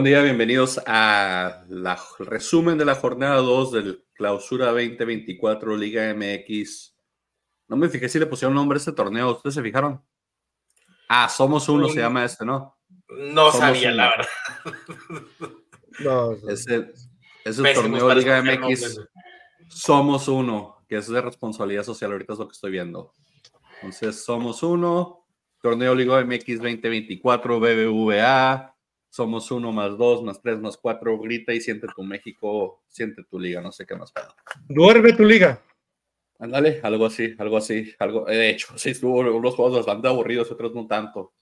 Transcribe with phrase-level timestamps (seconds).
[0.00, 6.96] Buen día, bienvenidos a la resumen de la jornada 2 del Clausura 2024 Liga MX.
[7.68, 10.02] No me fijé si le pusieron nombre a este torneo, ¿ustedes se fijaron?
[11.06, 12.78] Ah, Somos Uno se llama este, ¿no?
[13.10, 14.28] No sabía, la verdad.
[15.98, 16.92] No, ese,
[17.44, 19.02] ese torneo Liga MX
[19.68, 23.12] Somos Uno, que es de responsabilidad social, ahorita es lo que estoy viendo.
[23.74, 25.26] Entonces, Somos Uno,
[25.60, 28.70] torneo Liga MX 2024, BBVA,
[29.10, 33.38] somos uno más dos, más tres, más cuatro, grita y siente tu México, siente tu
[33.38, 34.34] liga, no sé qué más pedo.
[34.68, 35.62] Duerme tu liga.
[36.38, 40.72] Ándale, algo así, algo así, algo, de hecho, sí, estuvo unos juegos bastante aburridos, otros
[40.74, 41.34] no tanto.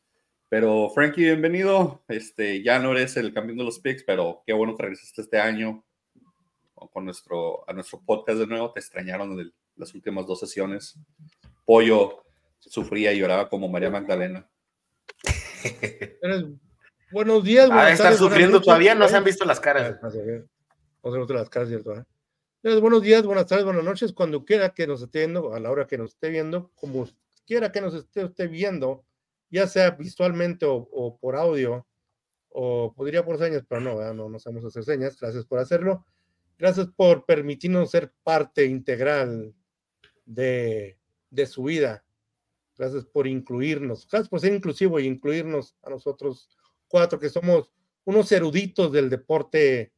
[0.48, 2.02] Pero Frankie, bienvenido.
[2.08, 5.38] Este, ya no eres el campeón de los picks, pero qué bueno que regresaste este
[5.38, 5.84] año
[6.90, 8.72] con nuestro, a nuestro podcast de nuevo.
[8.72, 10.98] Te extrañaron de las últimas dos sesiones.
[11.66, 12.24] Pollo
[12.60, 14.48] sufría y lloraba como María Magdalena.
[17.10, 19.98] Buenos días, buenas ah, estar sufriendo todavía, no se han visto las caras.
[20.02, 21.94] No se visto las caras, ¿cierto?
[21.94, 22.04] ¿eh?
[22.80, 25.86] Buenos días, buenas tardes, buenas noches, cuando quiera que nos esté viendo, a la hora
[25.86, 27.08] que nos esté viendo, como
[27.46, 29.06] quiera que nos esté, viendo,
[29.48, 31.86] ya sea visualmente o, por audio,
[32.50, 35.18] o podría por señas, pero no, no, no sabemos hacer señas.
[35.18, 36.04] Gracias por hacerlo.
[36.58, 39.54] Gracias por permitirnos ser parte integral
[40.26, 40.98] de,
[41.30, 42.04] de su vida.
[42.76, 44.06] Gracias por incluirnos.
[44.10, 46.57] Gracias por ser inclusivo y incluirnos a nosotros
[46.88, 47.70] cuatro que somos
[48.04, 49.92] unos eruditos del deporte.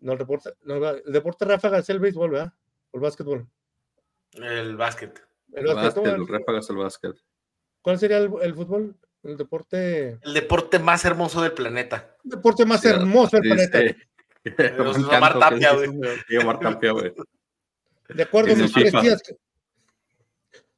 [0.00, 2.52] No, el deporte, el deporte ráfaga es el béisbol, ¿verdad?
[2.90, 3.48] O el básquetbol.
[4.32, 5.20] El básquet.
[5.52, 7.16] El, básquet, el ráfaga es el básquet.
[7.82, 8.96] ¿Cuál sería el, fútbol?
[9.22, 10.18] El deporte.
[10.22, 12.16] El deporte más hermoso del planeta.
[12.24, 13.96] El deporte más hermoso del planeta.
[18.08, 19.36] De acuerdo a mis tres tías que,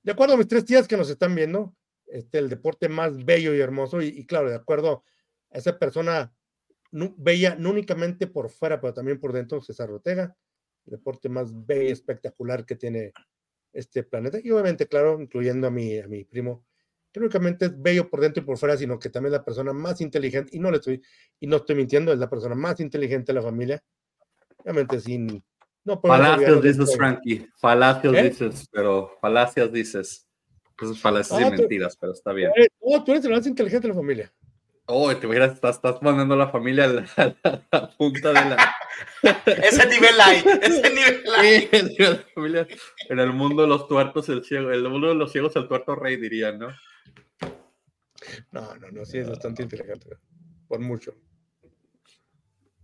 [0.02, 1.74] de acuerdo a mis tres tías que nos están viendo,
[2.12, 5.04] este, el deporte más bello y hermoso, y, claro, de acuerdo
[5.50, 6.34] a esa persona
[6.92, 10.36] bella, no únicamente por fuera, pero también por dentro, César Ortega,
[10.86, 13.12] el deporte más bello y espectacular que tiene
[13.72, 16.64] este planeta, y obviamente, claro, incluyendo a mi, a mi primo,
[17.12, 19.44] que no únicamente es bello por dentro y por fuera, sino que también es la
[19.44, 21.02] persona más inteligente, y no le estoy,
[21.38, 23.82] y no estoy mintiendo, es la persona más inteligente de la familia,
[24.58, 25.42] obviamente sin...
[25.82, 28.22] No falacias dices, Frankie, falacias ¿Eh?
[28.24, 30.29] dices, pero falacias dices.
[30.80, 32.50] Esas falacias y mentiras, pero está bien.
[32.80, 34.32] Oh, tú eres el más inteligente de la familia.
[34.92, 36.84] Oh, te imaginas, estás, estás mandando a la familia
[37.16, 37.34] a
[37.70, 38.74] la, punta de la.
[39.46, 42.68] ese nivel hay, ese nivel hay.
[43.08, 45.68] en el mundo de los tuertos, el ciego, en el mundo de los ciegos, el
[45.68, 46.68] tuerto rey, dirían, ¿no?
[48.50, 50.16] No, no, no, sí es bastante inteligente,
[50.66, 51.14] por mucho.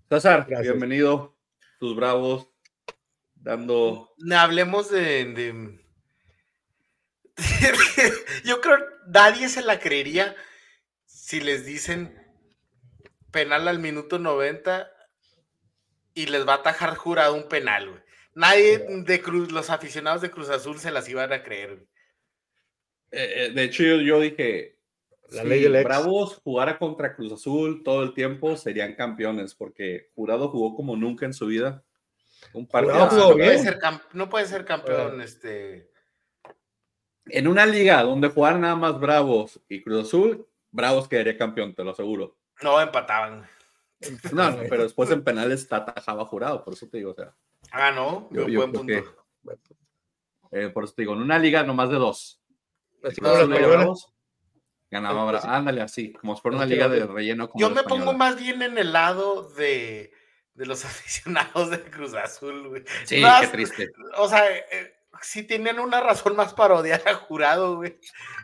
[0.09, 1.37] César, bienvenido,
[1.81, 2.49] tus bravos,
[3.35, 4.15] dando.
[4.33, 5.81] Hablemos de
[8.45, 10.35] Yo creo nadie se la creería
[11.05, 12.15] si les dicen
[13.31, 14.91] penal al minuto 90
[16.15, 18.03] y les va a atajar jurado un penal,
[18.35, 21.87] Nadie de Cruz, los aficionados de Cruz Azul se las iban a creer.
[23.11, 24.77] Eh, eh, de hecho, yo, dije,
[25.31, 30.51] la ley del Bravos jugara contra Cruz Azul todo el tiempo, serían campeones, porque Jurado
[30.51, 31.83] jugó como nunca en su vida.
[32.53, 33.11] Un partido.
[33.11, 33.79] No, puede ser,
[34.13, 35.89] no puede ser campeón, este
[37.27, 41.85] en una liga donde jugaran nada más Bravos y Cruz Azul, Bravos quedaría campeón, te
[41.85, 42.37] lo aseguro.
[42.63, 43.47] No, empataban.
[44.33, 47.35] No, pero después en penales atajaba jurado, por eso te digo, o sea.
[47.73, 48.93] Ah, no, yo, buen punto.
[50.53, 52.41] Eh, por eso te digo, en una liga nomás de dos.
[53.19, 54.13] Bravos,
[54.91, 55.45] ganaba Bravos.
[55.45, 57.51] Ándale, así, como si fuera una liga de relleno.
[57.55, 60.13] yo me pongo más bien en el lado de,
[60.55, 62.85] de los aficionados de Cruz Azul, güey.
[63.05, 63.89] Sí, qué triste.
[64.19, 67.99] O sea, eh, si tienen una razón más para odiar a jurado, güey.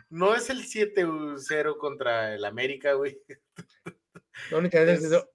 [0.09, 3.19] No es el 7-0 contra el América, güey.
[4.51, 5.25] La única vez es,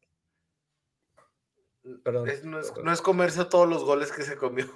[2.02, 4.66] Perdón, no, es, no, es, comerse todos los goles que se comió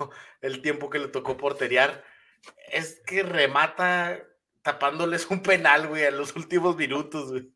[0.40, 2.04] el tiempo que le tocó porterear.
[2.72, 4.26] Es que remata
[4.62, 7.52] tapándoles un penal, güey, en los últimos minutos, güey.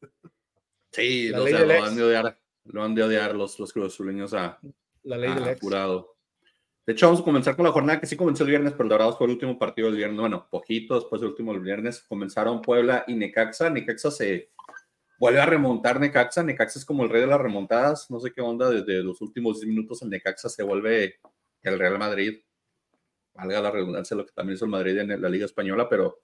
[0.92, 4.58] Sí, lo, han de odiar, lo han de odiar los, los cruzazuleños a,
[5.02, 6.15] la ley a jurado.
[6.86, 9.18] De hecho, vamos a comenzar con la jornada que sí comenzó el viernes, pero Dorados
[9.18, 10.20] fue el último partido del viernes.
[10.20, 13.68] Bueno, poquito después del último del viernes comenzaron Puebla y Necaxa.
[13.70, 14.52] Necaxa se
[15.18, 16.44] vuelve a remontar Necaxa.
[16.44, 18.08] Necaxa es como el rey de las remontadas.
[18.08, 21.18] No sé qué onda, desde los últimos 10 minutos el Necaxa se vuelve
[21.62, 22.40] el Real Madrid.
[23.34, 26.20] Valga la redundancia, lo que también hizo el Madrid en la Liga Española, pero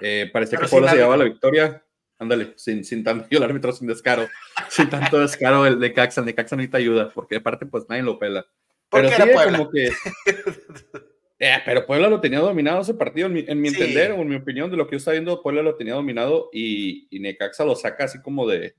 [0.00, 1.84] eh, parecía que Puebla se llevaba la victoria.
[2.18, 4.28] Ándale, sin, sin tanto, el árbitro sin descaro,
[4.68, 6.20] sin tanto descaro el Necaxa.
[6.20, 8.46] El Necaxa necesita ayuda, porque aparte, pues nadie lo pela.
[8.90, 9.22] Pero sí,
[9.52, 9.90] como que.
[11.38, 14.70] Eh, pero Puebla lo tenía dominado ese partido, en mi, entender o en mi opinión,
[14.70, 18.22] de lo que yo estaba viendo, Puebla lo tenía dominado y, Necaxa lo saca así
[18.22, 18.74] como de,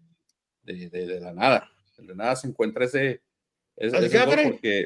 [0.64, 1.70] de, de, la nada.
[2.00, 3.22] De nada se encuentra ese,
[3.76, 4.86] ese, gol porque...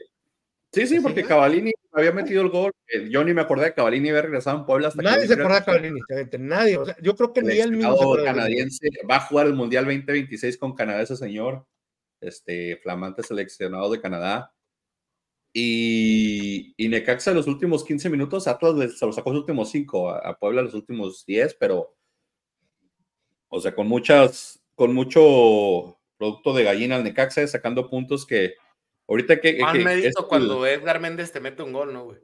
[0.73, 2.71] Sí, sí, porque Cavalini había metido el gol.
[3.09, 5.65] Yo ni me acordé de Cavalini había regresado en Puebla hasta Nadie se acordaba de
[5.65, 5.99] Cavalini,
[6.39, 6.77] nadie.
[6.77, 8.15] O sea, yo creo que ni él mismo.
[8.23, 11.65] canadiense va a jugar el Mundial 2026 con Canadá, ese señor.
[12.21, 14.53] Este flamante seleccionado de Canadá.
[15.53, 20.09] Y, y Necaxa en los últimos 15 minutos, Atlas se lo sacó los últimos 5,
[20.09, 21.93] a, Puebla los últimos 10, pero,
[23.49, 28.53] o sea, con muchas, con mucho producto de gallina al Necaxa, sacando puntos que
[29.09, 29.59] ahorita que...
[29.59, 32.19] Más mérito cuando Edgar Méndez te mete un gol, ¿no, güey?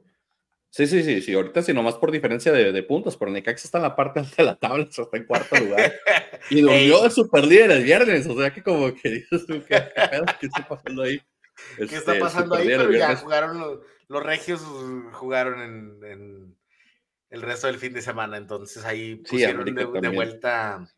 [0.70, 3.78] Sí, sí, sí, sí, ahorita sí, nomás por diferencia de, de puntos, pero Necaxa está
[3.78, 5.92] en la parte alta de la tabla, está en cuarto lugar.
[6.50, 9.82] y durmió de super líder el viernes, o sea que como que dices tú, ¿qué,
[10.40, 11.20] qué está pasando ahí?
[11.76, 12.66] ¿Qué está este, pasando ahí?
[12.66, 14.62] Pero ya jugaron los, regios,
[15.12, 15.60] jugaron
[16.04, 16.56] en,
[17.30, 20.88] el resto del fin de semana, entonces ahí pusieron de, vuelta.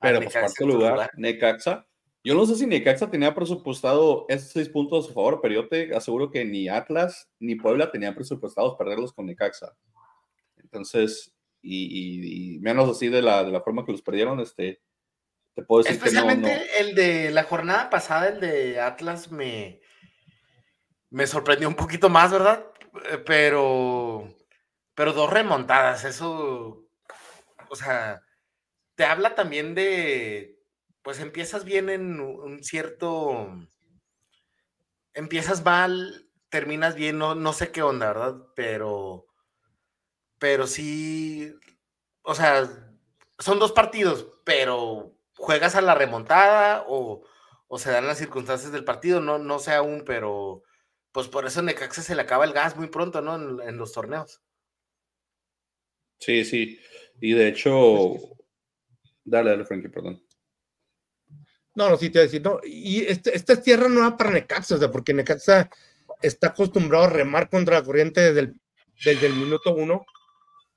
[0.00, 1.86] Pero pues cuarto lugar, Necaxa.
[2.22, 5.94] Yo no sé si Necaxa tenía presupuestado esos seis puntos a favor, pero yo te
[5.94, 9.74] aseguro que ni Atlas ni Puebla tenían presupuestados perderlos con Necaxa.
[10.58, 14.80] Entonces, y, menos así de la, de la forma que los perdieron, este,
[15.54, 19.79] te puedo decir Especialmente que no, el de la jornada pasada, el de Atlas, me,
[21.10, 22.64] me sorprendió un poquito más, ¿verdad?
[23.10, 24.28] Eh, pero,
[24.94, 26.86] pero dos remontadas, eso,
[27.68, 28.22] o sea,
[28.94, 30.58] te habla también de,
[31.02, 33.48] pues empiezas bien en un cierto,
[35.14, 38.36] empiezas mal, terminas bien, no, no sé qué onda, ¿verdad?
[38.54, 39.26] Pero,
[40.38, 41.54] pero sí,
[42.22, 42.68] o sea,
[43.38, 47.24] son dos partidos, pero juegas a la remontada o,
[47.68, 50.62] o se dan las circunstancias del partido, no, no sé aún, pero
[51.12, 53.62] pues por eso Necaxa se le acaba el gas muy pronto, ¿no?
[53.62, 54.40] En, los torneos.
[56.18, 56.78] Sí, sí.
[57.20, 58.14] Y de hecho,
[59.24, 60.22] dale, dale, Frankie, perdón.
[61.74, 62.60] No, no, sí te voy a decir, no.
[62.64, 65.70] Y este, esta es tierra nueva para Necaxa, o sea, porque Necaxa
[66.22, 68.60] está acostumbrado a remar contra la corriente desde el,
[69.04, 70.04] desde el minuto uno.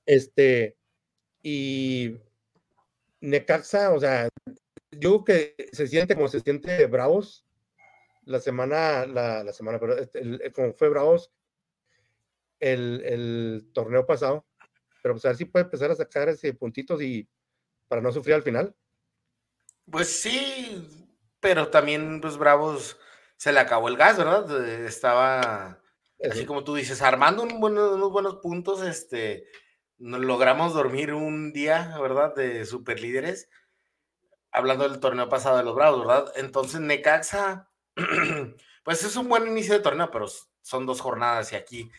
[0.05, 0.77] Este,
[1.41, 2.15] y
[3.21, 4.29] Necaxa, o sea,
[4.91, 7.45] yo creo que se siente como se siente Bravos
[8.25, 11.31] la semana, la, la semana, pero este, como fue Bravos
[12.59, 14.45] el, el, torneo pasado,
[15.01, 17.27] pero pues a ver si puede empezar a sacar ese puntitos y
[17.87, 18.75] para no sufrir al final.
[19.91, 22.97] Pues sí, pero también pues Bravos
[23.35, 24.65] se le acabó el gas, ¿verdad?
[24.85, 25.81] Estaba,
[26.23, 29.45] así como tú dices, armando unos buenos puntos, este,
[29.97, 32.33] logramos dormir un día, ¿verdad?
[32.33, 33.49] De super líderes,
[34.51, 36.31] hablando del torneo pasado de los Bravos, ¿verdad?
[36.37, 37.69] Entonces Necaxa
[38.83, 40.27] pues es un buen inicio de torneo, pero
[40.61, 41.91] son dos jornadas y aquí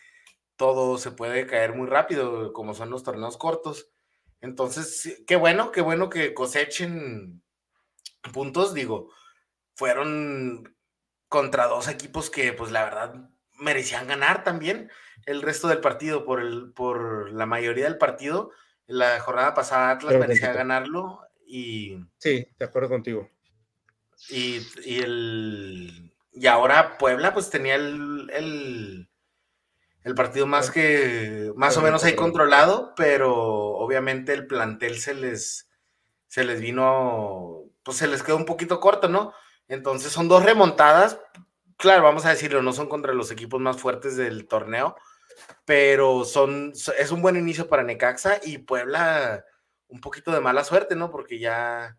[0.56, 3.90] todo se puede caer muy rápido, como son los torneos cortos.
[4.40, 7.42] Entonces, qué bueno, qué bueno que cosechen
[8.32, 9.10] puntos, digo,
[9.74, 10.76] fueron
[11.28, 14.90] contra dos equipos que, pues la verdad, merecían ganar también
[15.26, 18.50] el resto del partido por, el, por la mayoría del partido.
[18.86, 21.98] La jornada pasada Atlas merecía ganarlo y...
[22.18, 23.30] Sí, de acuerdo contigo.
[24.28, 24.66] Y,
[25.02, 29.08] el, y ahora Puebla pues tenía el,
[30.02, 35.68] el, partido más que más o menos ahí controlado, pero obviamente el plantel se les,
[36.26, 39.34] se les vino, pues se les quedó un poquito corto, ¿no?
[39.68, 41.18] Entonces son dos remontadas,
[41.76, 44.96] claro, vamos a decirlo, no son contra los equipos más fuertes del torneo,
[45.64, 49.44] pero son, es un buen inicio para Necaxa y Puebla
[49.88, 51.10] un poquito de mala suerte, ¿no?
[51.10, 51.98] Porque ya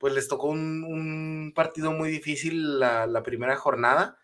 [0.00, 4.18] pues les tocó un, partido muy difícil la, primera jornada.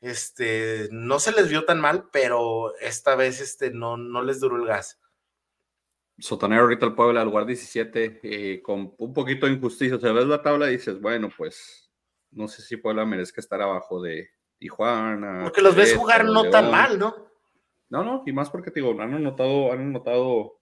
[0.00, 4.56] Este, no se les vio tan mal, pero esta vez este, no, no les duró
[4.56, 4.98] el gas.
[6.18, 9.96] Sotanero ahorita el Puebla, lugar 17, eh, con un poquito de injusticia.
[9.96, 11.90] O sea, ves la tabla y dices, bueno, pues
[12.30, 15.40] no sé si Puebla merezca estar abajo de Tijuana.
[15.42, 17.14] Porque los ves jugar no tan mal, ¿no?
[17.90, 20.59] No, no, y más porque te digo, han anotado, han anotado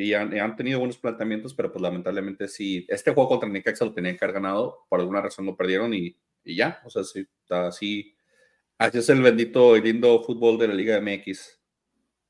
[0.00, 4.16] y han, tenido buenos planteamientos, pero pues lamentablemente sí, este juego contra Necaxa lo tenían
[4.16, 8.16] que haber ganado, por alguna razón lo perdieron y, y ya, o sea, sí, así,
[8.78, 11.60] así es el bendito y lindo fútbol de la Liga MX.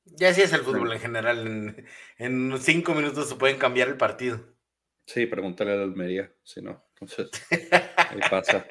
[0.07, 3.99] Ya así es el fútbol en general, en, en cinco minutos se pueden cambiar el
[3.99, 4.41] partido.
[5.05, 7.31] Sí, pregúntale a la Almería, si no, entonces,
[7.97, 8.67] ahí pasa.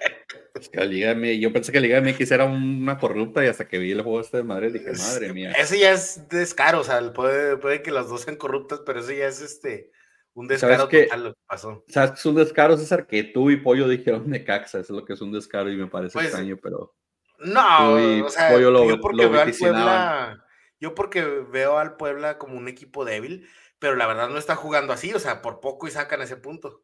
[0.73, 3.91] la Liga yo pensé que la Liga MX era una corrupta y hasta que vi
[3.91, 5.51] el juego este de Madrid dije, madre mía.
[5.51, 9.11] Eso ya es descaro, o sea, puede, puede que las dos sean corruptas, pero eso
[9.11, 9.91] ya es este
[10.33, 11.83] un descaro total lo que pasó.
[11.87, 13.07] ¿Sabes que es un descaro, César?
[13.07, 15.77] Que tú y Pollo dijeron de Caxa, eso es lo que es un descaro y
[15.77, 16.95] me parece pues, extraño, pero...
[17.39, 17.93] No,
[18.23, 20.45] o sea, yo porque veo al Puebla,
[20.79, 23.47] yo porque veo al Puebla como un equipo débil,
[23.79, 26.83] pero la verdad no está jugando así, o sea, por poco y sacan ese punto.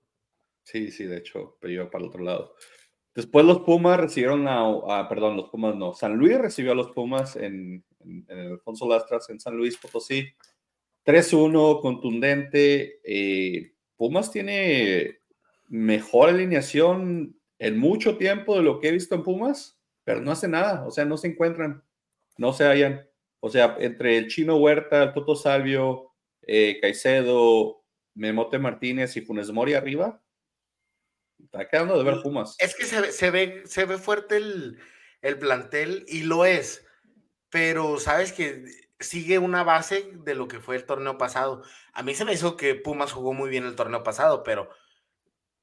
[0.63, 2.55] Sí, sí, de hecho, pero yo para el otro lado.
[3.13, 7.35] Después los Pumas recibieron a, perdón, los Pumas no, San Luis recibió a los Pumas
[7.35, 10.27] en, en, el Alfonso Lastras en San Luis Potosí.
[11.05, 13.01] 3-1, contundente.
[13.03, 15.19] Eh, Pumas tiene
[15.67, 20.47] mejor alineación en mucho tiempo de lo que he visto en Pumas, pero no hace
[20.47, 21.83] nada, o sea, no se encuentran,
[22.37, 23.07] no se hallan.
[23.39, 27.83] O sea, entre el Chino Huerta, el Toto Salvio, eh, Caicedo,
[28.15, 30.22] Memote Martínez y Funes Mori arriba,
[31.43, 32.55] está quedando de ver Pumas.
[32.59, 34.79] Es que se, ve, se ve fuerte el,
[35.21, 36.85] el plantel y lo es,
[37.49, 38.65] pero sabes que
[38.99, 41.63] sigue una base de lo que fue el torneo pasado.
[41.93, 44.69] A mí se me hizo que Pumas jugó muy bien el torneo pasado, pero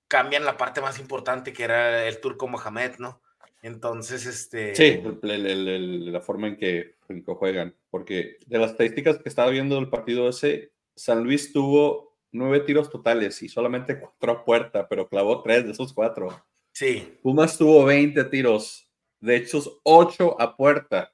[0.09, 3.23] cambian la parte más importante que era el turco Mohamed, ¿no?
[3.63, 4.75] Entonces, este...
[4.75, 6.97] Sí, la forma en que,
[7.27, 12.61] juegan, porque de las estadísticas que estaba viendo del partido ese, San Luis tuvo nueve
[12.61, 16.29] tiros totales y solamente cuatro a puerta, pero clavó tres de esos cuatro.
[16.73, 17.19] Sí.
[17.23, 21.13] Pumas tuvo 20 tiros, de hecho, ocho a puerta.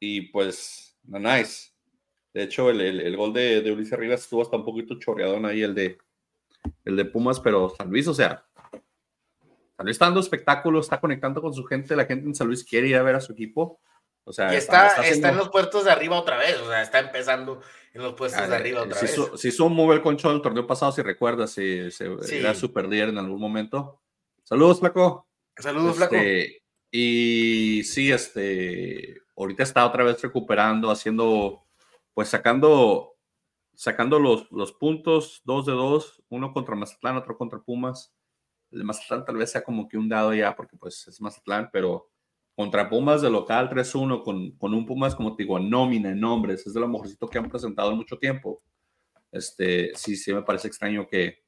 [0.00, 1.70] Y pues, no nice.
[2.32, 5.74] De hecho, el, gol de, de, Ulises Rivas estuvo hasta un poquito chorreadón ahí, el
[5.74, 5.98] de,
[6.84, 8.46] el de Pumas, pero San Luis, o sea,
[9.76, 12.64] San Luis está dando espectáculo, está conectando con su gente, la gente en San Luis
[12.64, 13.80] quiere ir a ver a su equipo.
[14.28, 17.62] O sea, está, está, en los puestos de arriba otra vez, o sea, está empezando
[17.94, 19.18] en los puestos de arriba otra vez.
[19.36, 21.88] Si hizo muy buen concho el torneo pasado, si recuerdas, si,
[22.30, 24.02] era super líder en algún momento.
[24.44, 25.26] Saludos, Flaco.
[25.56, 26.14] Saludos, Flaco.
[26.14, 31.64] Este, y sí, este, ahorita está otra vez recuperando, haciendo,
[32.12, 33.16] pues sacando,
[33.74, 38.12] sacando los, los puntos, dos de dos, uno contra Mazatlán, otro contra Pumas.
[38.72, 42.10] El Mazatlán tal vez sea como que un dado ya, porque pues es Mazatlán, pero
[42.58, 46.66] contra Pumas de local 3-1, con, con, un Pumas, como te digo, nómina, en nombres,
[46.66, 48.60] es de lo mejorcito que han presentado en mucho tiempo.
[49.30, 51.44] Este, sí, sí me parece extraño que,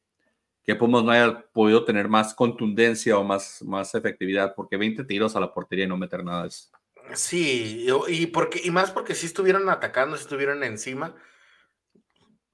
[0.62, 5.34] que Pumas no haya podido tener más contundencia o más, más efectividad, porque 20 tiros
[5.34, 6.70] a la portería y no meter nada es,
[7.14, 11.16] Sí, y, porque, y más porque sí estuvieron atacando, sí estuvieron encima.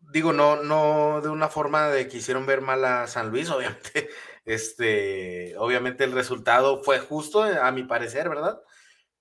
[0.01, 4.09] Digo, no, no de una forma de que hicieron ver mal a San Luis, obviamente.
[4.47, 8.63] Este, obviamente el resultado fue justo, a mi parecer, ¿verdad?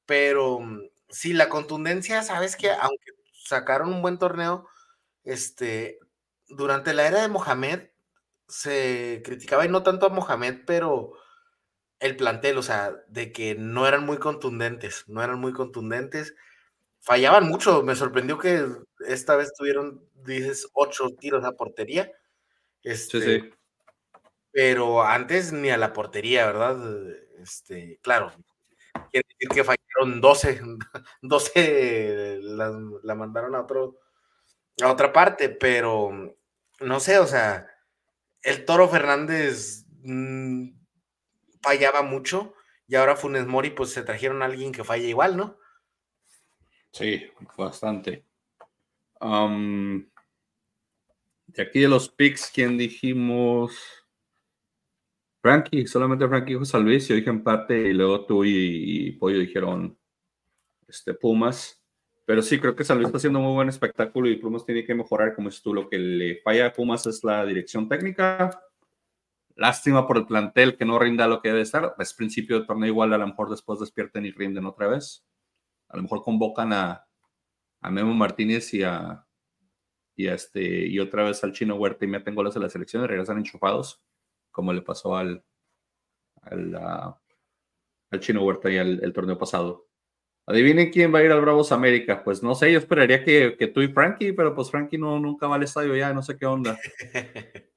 [0.05, 4.67] Pero mm, sí, la contundencia, sabes que aunque sacaron un buen torneo,
[5.23, 5.99] este,
[6.47, 7.89] durante la era de Mohamed
[8.47, 11.13] se criticaba y no tanto a Mohamed, pero
[11.99, 16.35] el plantel, o sea, de que no eran muy contundentes, no eran muy contundentes,
[16.99, 18.63] fallaban mucho, me sorprendió que
[19.07, 22.11] esta vez tuvieron, dices, ocho tiros a portería.
[22.83, 23.53] Este, sí, sí.
[24.55, 26.77] Pero antes ni a la portería, ¿verdad?
[27.39, 28.31] Este, claro,
[29.11, 30.61] quiere decir que fallaron 12,
[31.21, 32.71] 12 la,
[33.03, 33.99] la mandaron a otro,
[34.81, 36.37] a otra parte, pero
[36.79, 37.67] no sé, o sea,
[38.43, 40.69] el Toro Fernández mm,
[41.61, 42.53] fallaba mucho
[42.87, 45.57] y ahora Funes Mori pues se trajeron a alguien que falla igual, ¿no?
[46.91, 48.23] Sí, bastante.
[49.19, 50.05] de
[51.61, 54.04] aquí de los picks, ¿quién dijimos?
[55.45, 59.95] Frankie, solamente Frankie dijo San Luis, yo dije empate y luego tú y, Pollo dijeron
[60.87, 61.85] este, Pumas.
[62.25, 64.83] Pero sí, creo que San Luis está haciendo un muy buen espectáculo y Pumas tiene
[64.83, 65.75] que mejorar, como es tú.
[65.75, 68.59] Lo que le falla a Pumas es la dirección técnica
[69.55, 71.93] Lástima por el plantel que no rinda lo que debe estar.
[71.99, 75.27] Es principio de torneo igual, a lo mejor después despierten y rinden otra vez.
[75.89, 77.05] A lo mejor convocan a,
[77.91, 79.23] Memo Martínez y a,
[80.15, 83.07] y este y otra vez al Chino Huerta y meten goles a la selección y
[83.07, 84.03] regresan enchufados,
[84.55, 85.43] como le pasó al,
[86.41, 89.89] al, al Chino Huerta y al el torneo pasado.
[90.47, 92.23] Adivinen quién va a ir al Bravos América.
[92.23, 95.47] Pues no sé, yo esperaría que, que tú y Frankie, pero pues Frankie no, nunca
[95.47, 96.79] va al estadio ya, no sé qué onda.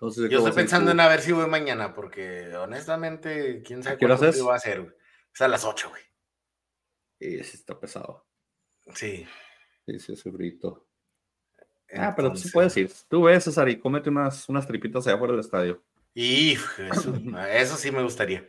[0.00, 4.54] Yo estoy pensando en a ver si voy mañana, porque honestamente, quién sabe cuándo va
[4.54, 4.94] a ser, güey.
[5.34, 6.02] Es a las 8, güey.
[7.18, 8.24] Y sí está pesado.
[8.94, 9.26] Sí.
[9.86, 10.86] Sí, sí, ese brito.
[11.92, 12.92] Ah, pero sí puedes ir.
[13.08, 15.82] Tú ves, César, y cómete unas, unas tripitas allá fuera del estadio.
[16.20, 16.54] Y
[16.90, 17.14] eso,
[17.52, 18.44] eso sí me gustaría.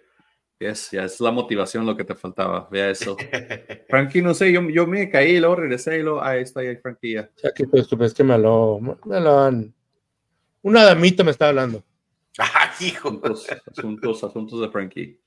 [0.57, 2.67] Es, ya es la motivación lo que te faltaba.
[2.71, 3.15] Vea eso.
[3.89, 6.75] Frankie, no sé, yo, yo me caí y luego regresé y luego, ahí está, ahí
[6.77, 7.29] Frankie ya.
[7.43, 9.71] Ya que pues, pues que me lo, me lo han
[10.63, 11.83] una damita me está hablando.
[12.41, 13.21] Ah, hijo.
[13.69, 15.19] Asuntos, asuntos, de Frankie.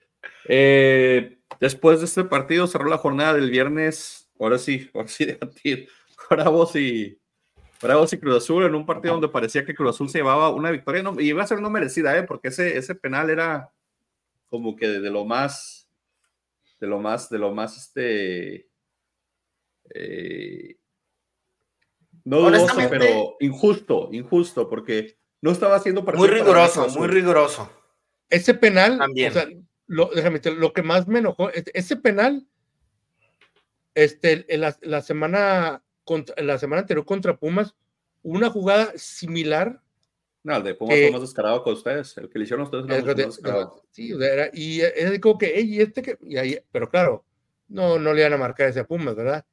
[0.49, 4.31] Eh, después de este partido cerró la jornada del viernes.
[4.41, 5.89] Ahora sí, ahora sí debatir.
[6.31, 7.21] Bravos y
[7.83, 10.71] Bravos y Cruz Azul en un partido donde parecía que Cruz Azul se llevaba una
[10.71, 12.23] victoria y iba a ser no merecida, ¿eh?
[12.23, 13.73] porque ese, ese penal era
[14.49, 15.89] como que de, lo más,
[16.79, 18.69] de lo más, de lo más, este,
[19.95, 20.77] eh,
[22.25, 27.71] no dudoso, pero injusto, injusto, porque no estaba haciendo Muy riguroso, muy riguroso.
[28.29, 29.31] Ese penal, También.
[29.31, 29.49] o sea,
[29.87, 32.47] lo, déjame lo que más me enojó, ese penal,
[33.95, 37.75] este, la, la semana contra, la semana anterior contra Pumas,
[38.23, 39.81] una jugada similar.
[40.45, 42.17] No, el de Pumas fue más descarado con ustedes.
[42.17, 43.83] El que le hicieron a ustedes más descarado.
[43.91, 47.25] Sí, era, y es como que, y este que, y ahí, pero claro,
[47.69, 49.45] no, no le iban a marcar ese a Pumas, ¿verdad?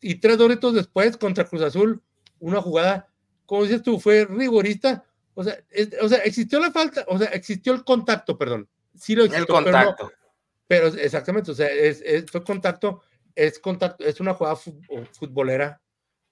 [0.00, 2.02] Y tres doritos después contra Cruz Azul,
[2.38, 3.08] una jugada,
[3.46, 5.04] como dices tú, fue rigorista.
[5.34, 5.56] O sea,
[6.02, 8.68] o sea, existió la falta, o sea, existió el contacto, perdón.
[8.94, 10.12] Sí lo existió, El contacto.
[10.66, 13.02] Pero, exactamente, o sea, es, fue contacto,
[13.38, 15.80] es contacto, es una jugada futbolera.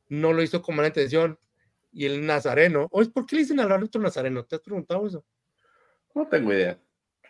[0.09, 1.39] No lo hizo con mala intención.
[1.93, 4.45] Y el Nazareno, oye, ¿por qué le dicen al árbitro Nazareno?
[4.45, 5.25] ¿Te has preguntado eso?
[6.15, 6.79] No tengo idea.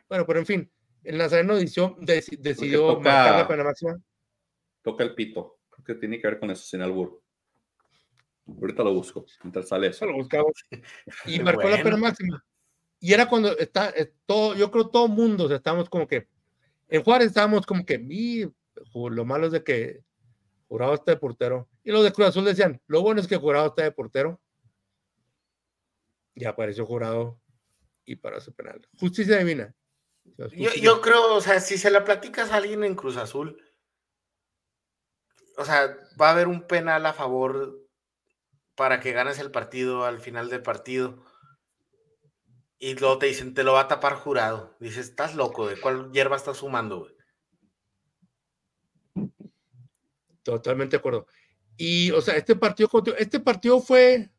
[0.09, 0.73] Bueno, pero en fin,
[1.04, 4.00] el Nazareno decidió, decidió marcar la pena máxima.
[4.83, 5.59] Toca el pito.
[5.68, 7.23] Creo que tiene que ver con eso, sin albur.
[8.47, 10.06] Ahorita lo busco, mientras sale eso.
[10.06, 10.52] Lo buscamos.
[11.26, 12.42] Y marcó la pena máxima.
[12.99, 16.28] Y era cuando está eh, todo, yo creo todo mundo, o sea, estábamos como que,
[16.88, 17.99] en Juárez estábamos como que,
[18.95, 20.04] lo malo es de que
[20.68, 21.68] Jurado está de portero.
[21.85, 24.40] Y los de Cruz Azul decían, lo bueno es que Jurado está de portero.
[26.35, 27.40] Y apareció Jurado
[28.04, 28.87] y para su penal.
[28.99, 29.75] Justicia divina.
[30.35, 33.62] Yo, yo, creo, o sea, si se la platicas a alguien en Cruz Azul,
[35.56, 37.87] o sea, va a haber un penal a favor
[38.75, 41.25] para que ganes el partido al final del partido.
[42.78, 44.76] Y luego te dicen, te lo va a tapar jurado.
[44.80, 47.15] Dices, estás loco, ¿de cuál hierba estás sumando, güey?
[50.47, 51.26] Totalmente de acuerdo.
[51.76, 52.88] Y, o sea, este partido,
[53.19, 54.31] este partido fue,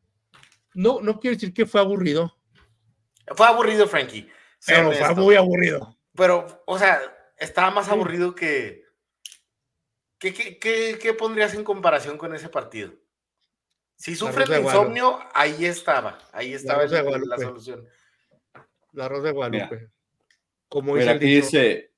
[0.72, 2.34] no, no quiero decir que fue aburrido.
[3.36, 4.26] Fue aburrido, Frankie.
[4.66, 5.94] Pero fue muy aburrido.
[6.14, 6.98] Pero, o sea,
[7.36, 8.86] estaba más aburrido que...
[10.18, 12.92] ¿Qué, qué, pondrías en comparación con ese partido?
[13.94, 16.18] Si sufres de insomnio, ahí estaba.
[16.32, 17.86] Ahí estaba la, solución.
[18.92, 19.90] La arroz de Guadalupe.
[20.68, 21.92] Como dice aquí dice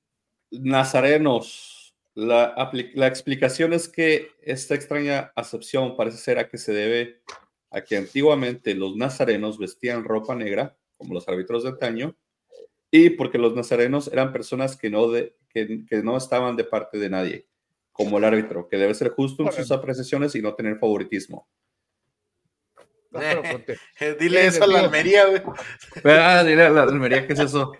[0.51, 1.70] Nazarenos.
[2.13, 7.21] La, la explicación es que esta extraña acepción parece ser a que se debe
[7.69, 12.15] a que antiguamente los nazarenos vestían ropa negra, como los árbitros de antaño,
[12.91, 16.97] y porque los nazarenos eran personas que no, de, que, que no estaban de parte
[16.97, 17.47] de nadie,
[17.93, 21.47] como el árbitro, que debe ser justo en sus apreciaciones y no tener favoritismo.
[24.19, 25.41] dile eso a la Almería, güey.
[26.05, 27.71] Ah, dile a la Almería, ¿qué es eso?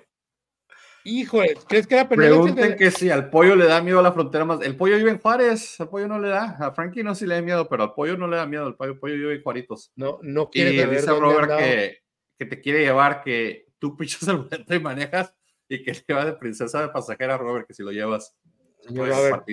[1.04, 4.46] Híjole, ¿crees que era Pregunten que si al pollo le da miedo a la frontera
[4.46, 4.62] más.
[4.62, 6.58] El pollo vive en Juárez, al pollo no le da.
[6.60, 8.68] A Frankie no sí le da miedo, pero al pollo no le da miedo.
[8.68, 9.92] El pollo, pollo vive en Juaritos.
[9.96, 12.04] No, no quiere Y dice Robert que,
[12.38, 15.34] que, te quiere llevar, que tú pichas el boleto y manejas
[15.68, 18.36] y que te va de princesa de pasajera, Robert, que si lo llevas.
[18.82, 19.44] Señor pues, Robert,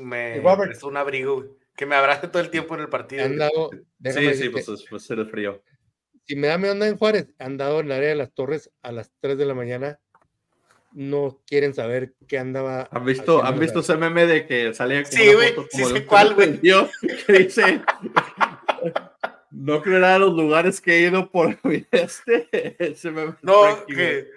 [0.00, 0.42] me
[0.82, 1.44] un abrigo,
[1.76, 3.24] que me abrace todo el tiempo en el partido.
[3.24, 3.70] Andado,
[4.02, 5.62] sí, sí, pues, pues el frío
[6.30, 8.70] si me da miedo andar en Juárez, han dado en el área de las torres
[8.82, 9.98] a las 3 de la mañana.
[10.92, 12.88] No quieren saber qué andaba.
[12.92, 16.34] ¿Han visto, ¿han visto ese meme de que salía como sí, güey, sí sé cuál,
[16.34, 16.60] güey.
[16.60, 17.82] Que dice,
[19.50, 21.58] no creerá los lugares que he ido por
[21.90, 22.76] este.
[22.78, 24.28] Ese meme no, que,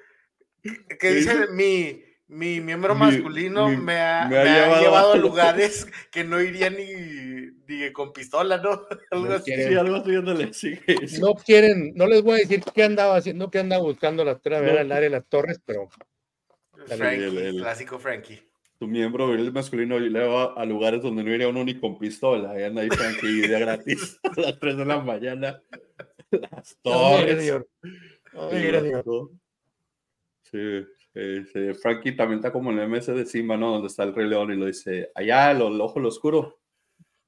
[0.99, 7.51] que dice mi mi miembro masculino me, ha, llevado, a lugares que no iría ni,
[7.67, 8.81] ni con pistola, ¿no?
[9.11, 9.53] Algo no así.
[9.53, 9.95] Sí, algo
[10.47, 10.79] así,
[11.21, 14.57] No quieren, no les voy a decir qué andaba haciendo, qué andaba buscando la no.
[14.57, 15.89] el área de las torres, pero.
[16.87, 18.41] Frankie, el, clásico Frankie.
[18.79, 22.59] Tu miembro masculino le va a lugares donde no iría uno ni con pistola.
[22.59, 25.61] Y anda ahí Frankie gratis a las 3 de la mañana.
[26.31, 27.53] Las torres.
[30.51, 30.85] Sí.
[31.15, 33.71] Eh, Frankie también está como en el MS de Simba, ¿no?
[33.71, 36.59] Donde está el Rey León y lo dice, allá, el, el ojo lo oscuro,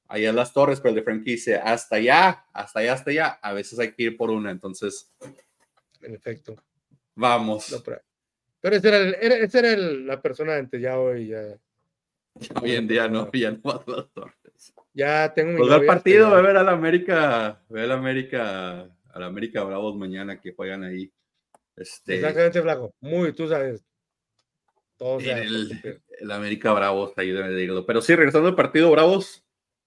[0.08, 3.26] allá en las torres, pero el de Frankie dice, hasta allá, hasta allá, hasta allá.
[3.42, 5.12] A veces hay que ir por una, entonces.
[6.02, 6.56] En efecto.
[7.14, 7.82] Vamos.
[8.60, 11.58] pero, esa era, esa era la persona antes, ya hoy ya.
[12.60, 14.74] Hoy en día no, ya no más las torres.
[14.92, 15.58] Ya tengo mi.
[15.58, 18.80] Pues partido, a ver a la América, ve a la América,
[19.12, 21.10] a la América Bravos mañana que juegan ahí.
[21.76, 22.94] Este, Exactamente, Flaco.
[23.00, 23.84] Muy, tú sabes.
[24.96, 27.84] Todo el, el, América Bravos debe de irlo.
[27.84, 29.44] Pero sí, regresando al partido, Bravos,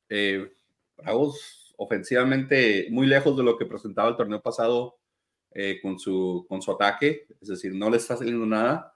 [0.07, 0.53] eh,
[0.97, 4.99] Bravos ofensivamente muy lejos de lo que presentaba el torneo pasado
[5.51, 7.25] eh, con, su, con su ataque.
[7.41, 8.95] Es decir, no le está saliendo nada.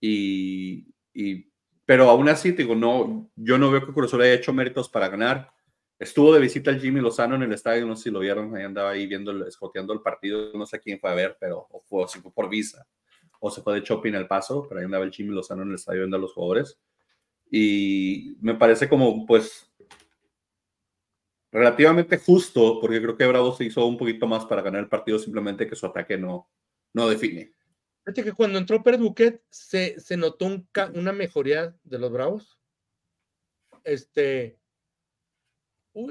[0.00, 1.48] Y, y
[1.84, 5.50] pero aún así, digo, no, yo no veo que Cruz haya hecho méritos para ganar.
[5.98, 8.62] Estuvo de visita el Jimmy Lozano en el estadio, no sé si lo vieron, ahí
[8.62, 12.06] andaba ahí viendo, escoteando el partido, no sé quién fue a ver, pero o fue,
[12.06, 12.86] si fue por visa
[13.40, 15.74] o se fue de shopping el paso, pero ahí andaba el Jimmy Lozano en el
[15.74, 16.78] estadio viendo a los jugadores.
[17.50, 19.70] Y me parece como, pues,
[21.50, 25.18] relativamente justo, porque creo que Bravo se hizo un poquito más para ganar el partido,
[25.18, 26.50] simplemente que su ataque no,
[26.92, 27.52] no define.
[28.04, 30.46] Fíjate que cuando entró Pérez Buquet se, se notó
[30.94, 32.58] una mejoría de los Bravos.
[33.84, 34.58] Este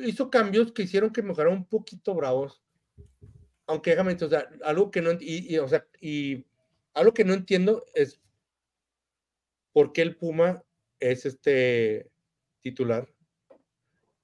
[0.04, 2.62] hizo cambios que hicieron que mejorara un poquito Bravos.
[3.65, 6.45] Aunque déjame, o sea, algo que no y, o sea, y
[6.93, 8.19] algo que no entiendo es
[9.73, 10.63] por qué el Puma
[11.00, 12.10] es este
[12.62, 13.08] titular.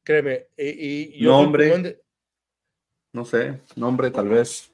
[0.04, 2.02] Créeme, y, yo nombre,
[3.13, 4.73] no sé, nombre tal vez.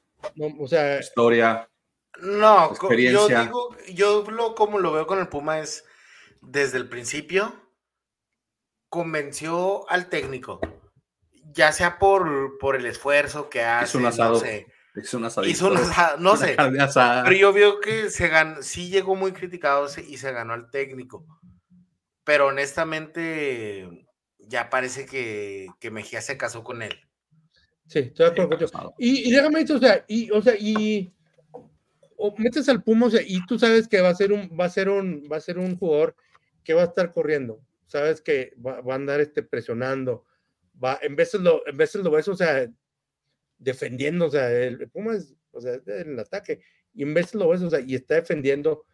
[0.58, 1.68] o sea, historia.
[2.22, 5.84] No, yo digo, yo lo, como lo veo con el Puma es
[6.40, 7.54] desde el principio
[8.90, 10.60] convenció al técnico,
[11.52, 14.34] ya sea por, por el esfuerzo que hace, un asado.
[14.34, 14.66] no sé.
[14.94, 15.46] Es un asado,
[16.18, 16.56] no sé.
[16.56, 21.24] Pero yo veo que se ganó, sí llegó muy criticado y se ganó al técnico.
[22.24, 24.06] Pero honestamente,
[24.38, 27.00] ya parece que, que Mejía se casó con él.
[27.86, 31.12] Sí, estoy de acuerdo Y, y, déjame decir, o sea, y, o sea, y
[32.22, 34.66] o metes al Puma, o sea, y tú sabes que va a ser un, va
[34.66, 36.14] a ser un, va a ser un jugador
[36.62, 40.26] que va a estar corriendo, sabes que va, a andar este, presionando,
[40.82, 42.70] va, en veces lo, en veces lo ves, o sea,
[43.58, 46.60] defendiendo, o sea, el, Puma es, o sea, en el ataque,
[46.94, 48.84] y en veces lo ves, o sea, y está defendiendo,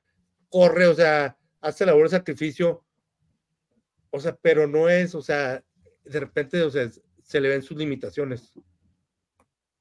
[0.48, 2.84] corre, o sea, hace labor de sacrificio,
[4.10, 5.64] o sea, pero no es, o sea,
[6.04, 6.90] de repente, o sea,
[7.22, 8.52] se le ven sus limitaciones.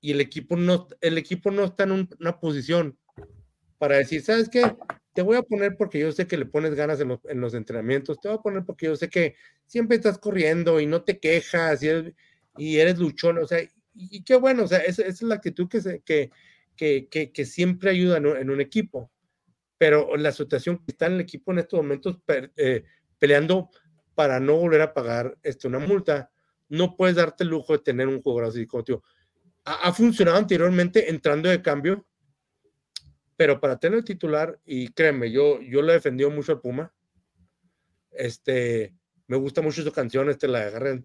[0.01, 2.97] Y el equipo no, el equipo no está en una posición
[3.77, 4.75] para decir, ¿sabes qué?
[5.15, 8.27] Te voy a poner porque yo sé que le pones ganas en los, entrenamientos, te
[8.27, 11.81] voy a poner porque yo sé que siempre estás corriendo y no te quejas
[12.57, 13.59] y eres, luchón, o sea,
[13.93, 16.31] y, qué bueno, o sea, esa, es la actitud que, se, que,
[16.75, 19.09] que, que, siempre ayuda en un, equipo.
[19.77, 22.19] Pero la situación que está en el equipo en estos momentos
[22.57, 22.83] eh,
[23.17, 23.69] peleando
[24.15, 26.29] para no volver a pagar este, una multa,
[26.67, 29.01] no puedes darte el lujo de tener un jugador así como tío.
[29.63, 32.05] Ha, ha funcionado anteriormente entrando de cambio
[33.37, 36.93] pero para tener el titular, y créeme, yo, yo le he defendido mucho al Puma.
[38.11, 38.93] Este,
[39.27, 41.03] me gusta mucho su canción, este, la agarré.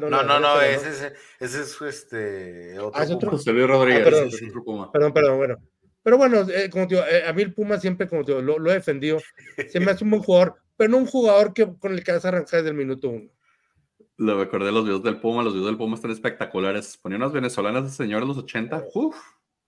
[0.00, 2.78] No, no, no, no, ese, es, ese es este.
[2.78, 3.30] Otro ah, es otro.
[3.30, 4.00] José Luis Rodríguez.
[4.00, 4.90] Ah, perdón, sí, Puma.
[4.90, 5.56] perdón, perdón, bueno.
[6.02, 8.42] Pero bueno, eh, como te digo, eh, a mí el Puma siempre, como te digo,
[8.42, 9.18] lo, lo, he defendido.
[9.68, 12.24] Se me hace un buen jugador, pero no un jugador que, con el que vas
[12.24, 13.30] a arrancar desde el minuto uno.
[14.16, 16.96] Lo recordé los videos del Puma, los videos del Puma están espectaculares.
[16.96, 18.84] Ponía unas venezolanas de señor de los 80.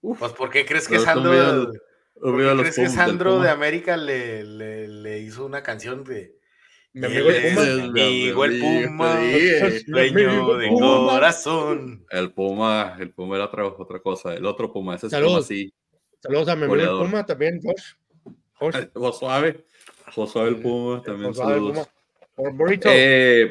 [0.05, 0.19] Uf.
[0.19, 1.73] Pues, ¿por qué crees que Sandro,
[2.21, 6.37] crees que Sandro de América le, le, le, hizo una canción de.
[6.93, 7.31] Mi amigo
[8.45, 9.19] el Puma.
[9.25, 12.05] el Puma, dueño de corazón.
[12.11, 14.35] El Puma, el Puma era otra, otra cosa.
[14.35, 15.47] El otro Puma, ese es Saludos.
[15.47, 15.73] así.
[16.21, 17.95] Saludos a mi amigo el Puma también, Josh.
[18.53, 18.77] Josh.
[18.95, 19.65] Josuave.
[20.15, 21.33] Josuave el Puma también.
[21.33, 21.89] Josuave saludos.
[22.37, 22.75] Puma.
[22.85, 23.51] Eh,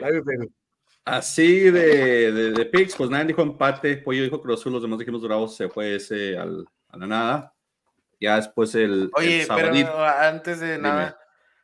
[1.06, 5.00] Así de, de, de picks, pues nadie dijo empate, Pollo dijo Cruz Azul, los demás
[5.00, 7.56] dijimos Bravos, se fue ese al, a la nada.
[8.22, 9.12] Ya después el.
[9.16, 11.20] Oye, pero antes de nada,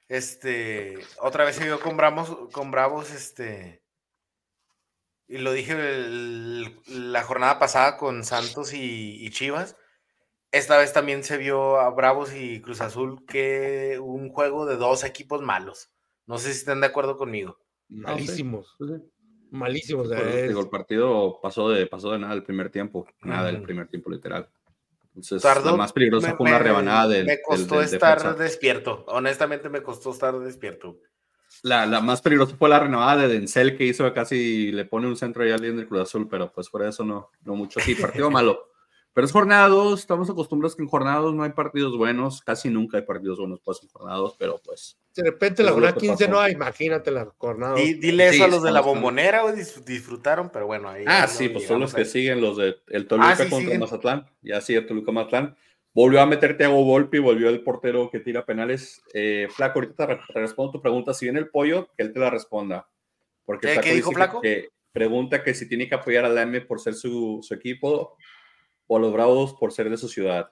[0.10, 3.82] este, otra vez se vio con Bravos, con Bravos, este,
[5.30, 5.73] y lo dije
[6.88, 9.78] la jornada pasada con Santos y, y, Chivas.
[10.52, 15.06] Esta vez también se vio a Bravos y Cruz Azul que un juego de dos
[15.06, 15.91] equipos malos.
[16.25, 17.58] No sé si están de acuerdo conmigo.
[17.88, 18.75] Malísimos
[19.51, 20.03] malísimo.
[20.03, 24.49] El partido pasó de, pasó de nada el primer tiempo, nada del primer tiempo literal.
[25.15, 27.25] Entonces, lo más peligroso fue una rebanada del.
[27.25, 29.03] Me costó estar despierto.
[29.07, 30.97] Honestamente, me costó estar despierto.
[31.63, 35.17] La, la, más peligrosa fue la renovada de Denzel que hizo casi le pone un
[35.17, 37.79] centro ahí alguien del Cruz Azul, pero pues por eso no, no mucho.
[37.79, 38.69] Sí, partido malo.
[39.13, 43.03] Pero es jornados, estamos acostumbrados que en jornados no hay partidos buenos, casi nunca hay
[43.03, 44.97] partidos buenos pues en jornados, pero pues.
[45.19, 47.75] De repente la jornada 15 no hay, imagínate la jornada.
[47.75, 49.43] dile eso a los de la bombonera,
[49.86, 51.03] disfrutaron, pero bueno, ahí.
[51.05, 54.62] Ah, sí, pues son los que siguen, los de el Toluca ah, contra Mazatlán, ya
[54.62, 55.58] sí, el Toluca Mazatlán.
[55.93, 59.01] Volvió a meterte a Volpi, volvió el portero que tira penales.
[59.13, 61.13] Eh, Flaco, ahorita te, respondo tu pregunta.
[61.13, 62.88] Si viene el pollo, que él te la responda.
[63.43, 64.39] Porque ¿Qué, dijo Flaco?
[64.39, 68.15] Que, pregunta que si tiene que apoyar al M por ser su, su equipo
[68.88, 70.51] o a los Bravos por ser de su ciudad.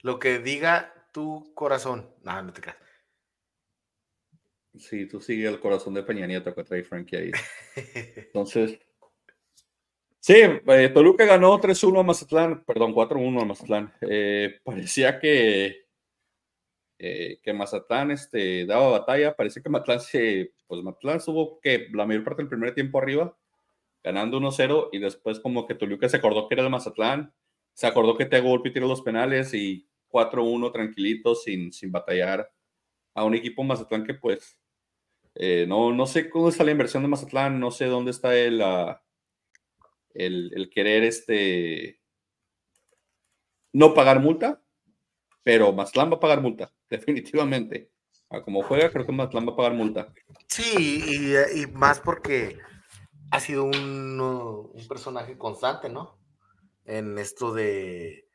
[0.00, 2.08] Lo que diga tu corazón.
[2.22, 2.85] No, no te creas.
[4.78, 7.30] Sí, tú sigue el corazón de Peña Nieto que trae Frankie ahí.
[8.16, 8.78] Entonces,
[10.20, 13.92] sí, eh, Toluca ganó 3-1 a Mazatlán, perdón, 4-1 a Mazatlán.
[14.02, 15.86] Eh, parecía que,
[16.98, 22.06] eh, que Mazatlán este, daba batalla, parecía que Mazatlán se, pues Mazatlán estuvo que la
[22.06, 23.36] mayor parte del primer tiempo arriba,
[24.02, 27.32] ganando 1-0 y después como que Toluca se acordó que era el Mazatlán,
[27.72, 32.50] se acordó que Tego Volpi tiró los penales y 4-1 tranquilito sin, sin batallar
[33.14, 34.58] a un equipo Mazatlán que pues
[35.38, 38.62] eh, no, no sé cómo está la inversión de Mazatlán, no sé dónde está el,
[40.14, 42.00] el, querer este,
[43.72, 44.62] no pagar multa,
[45.42, 47.90] pero Mazatlán va a pagar multa, definitivamente.
[48.44, 50.12] Como juega, creo que Mazatlán va a pagar multa.
[50.48, 52.58] Sí, y, más porque
[53.30, 56.18] ha sido un, un, personaje constante, ¿no?
[56.86, 58.26] En esto de,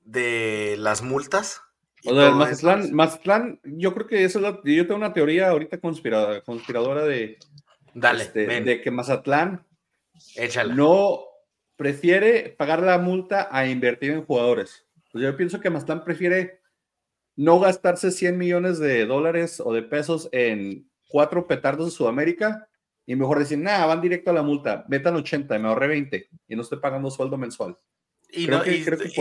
[0.00, 1.62] de las multas.
[2.04, 6.40] O sea, Mazatlán, yo creo que eso es la, yo tengo una teoría ahorita conspiradora,
[6.40, 7.38] conspiradora de,
[7.94, 9.64] Dale, este, de que Mazatlán
[10.36, 10.74] Échala.
[10.74, 11.20] no
[11.76, 14.86] prefiere pagar la multa a invertir en jugadores.
[15.12, 16.60] Pues yo pienso que Mazatlán prefiere
[17.36, 22.68] no gastarse 100 millones de dólares o de pesos en cuatro petardos de Sudamérica
[23.06, 26.28] y mejor decir, nada, van directo a la multa, metan 80 y me ahorré 20
[26.48, 27.76] y no estoy pagando sueldo mensual.
[28.34, 28.48] Y,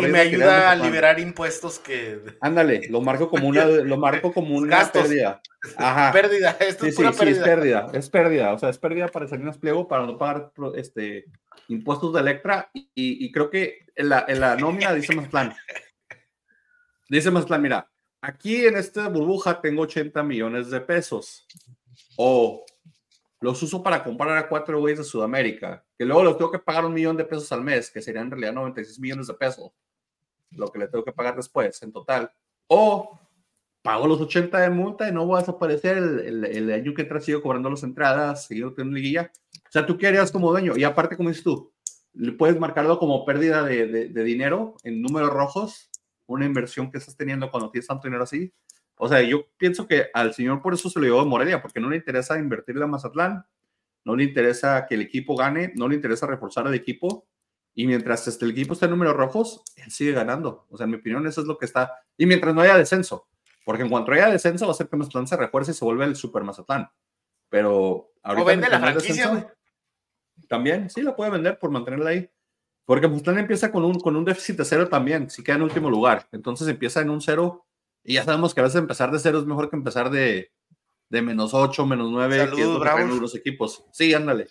[0.07, 2.21] me ayuda a liberar impuestos que.
[2.39, 5.41] Ándale, lo marco como una, lo marco como una pérdida.
[5.75, 6.13] Ajá.
[6.13, 7.13] Pérdida, esto es pérdida.
[7.13, 8.53] Sí, es pérdida, es pérdida.
[8.53, 11.25] O sea, es pérdida para Salinas Pliego para no pagar este,
[11.67, 12.69] impuestos de Electra.
[12.73, 15.53] Y, y creo que en la, en la nómina dice más plan.
[17.09, 17.89] Dice más plan, mira,
[18.21, 21.45] aquí en esta burbuja tengo 80 millones de pesos.
[22.15, 22.63] O
[23.41, 26.85] los uso para comprar a cuatro güeyes de Sudamérica, que luego los tengo que pagar
[26.85, 29.71] un millón de pesos al mes, que serían en realidad 96 millones de pesos,
[30.51, 32.31] lo que le tengo que pagar después en total.
[32.67, 33.19] O
[33.81, 37.19] pago los 80 de multa y no voy a desaparecer el, el, año que entra,
[37.19, 39.31] sigo cobrando las entradas, sigo teniendo liguilla.
[39.55, 40.77] O sea, ¿tú qué como dueño?
[40.77, 41.73] Y aparte, como dices tú,
[42.37, 45.89] puedes marcarlo como pérdida de, de, de dinero en números rojos,
[46.27, 48.53] una inversión que estás teniendo cuando tienes tanto dinero así,
[49.03, 51.89] o sea, yo pienso que al señor por eso se lo llevó Morelia, porque no
[51.89, 53.43] le interesa invertirle a Mazatlán,
[54.05, 57.27] no le interesa que el equipo gane, no le interesa reforzar al equipo.
[57.73, 60.67] Y mientras este, el equipo esté en números rojos, él sigue ganando.
[60.69, 61.91] O sea, en mi opinión, eso es lo que está.
[62.15, 63.27] Y mientras no haya descenso,
[63.65, 66.05] porque en cuanto haya descenso, va a ser que Mazatlán se refuerce y se vuelve
[66.05, 66.87] el Super Mazatlán.
[67.49, 68.43] Pero ahorita.
[68.43, 69.51] O vende la franquicia,
[70.47, 72.29] También, sí, la puede vender por mantenerla ahí.
[72.85, 75.89] Porque Mazatlán empieza con un, con un déficit de cero también, si queda en último
[75.89, 76.27] lugar.
[76.31, 77.65] Entonces empieza en un cero
[78.03, 80.51] y ya sabemos que a veces empezar de cero es mejor que empezar de,
[81.09, 83.85] de menos 8, menos 9, Saludos, que es los equipos.
[83.91, 84.47] Sí, ándale.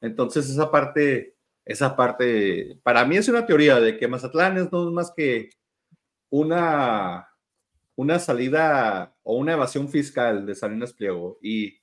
[0.00, 4.88] Entonces, esa parte, esa parte, para mí es una teoría de que Mazatlán es no
[4.88, 5.50] es más que
[6.30, 7.28] una,
[7.96, 11.38] una salida o una evasión fiscal de Salinas Pliego.
[11.42, 11.80] Y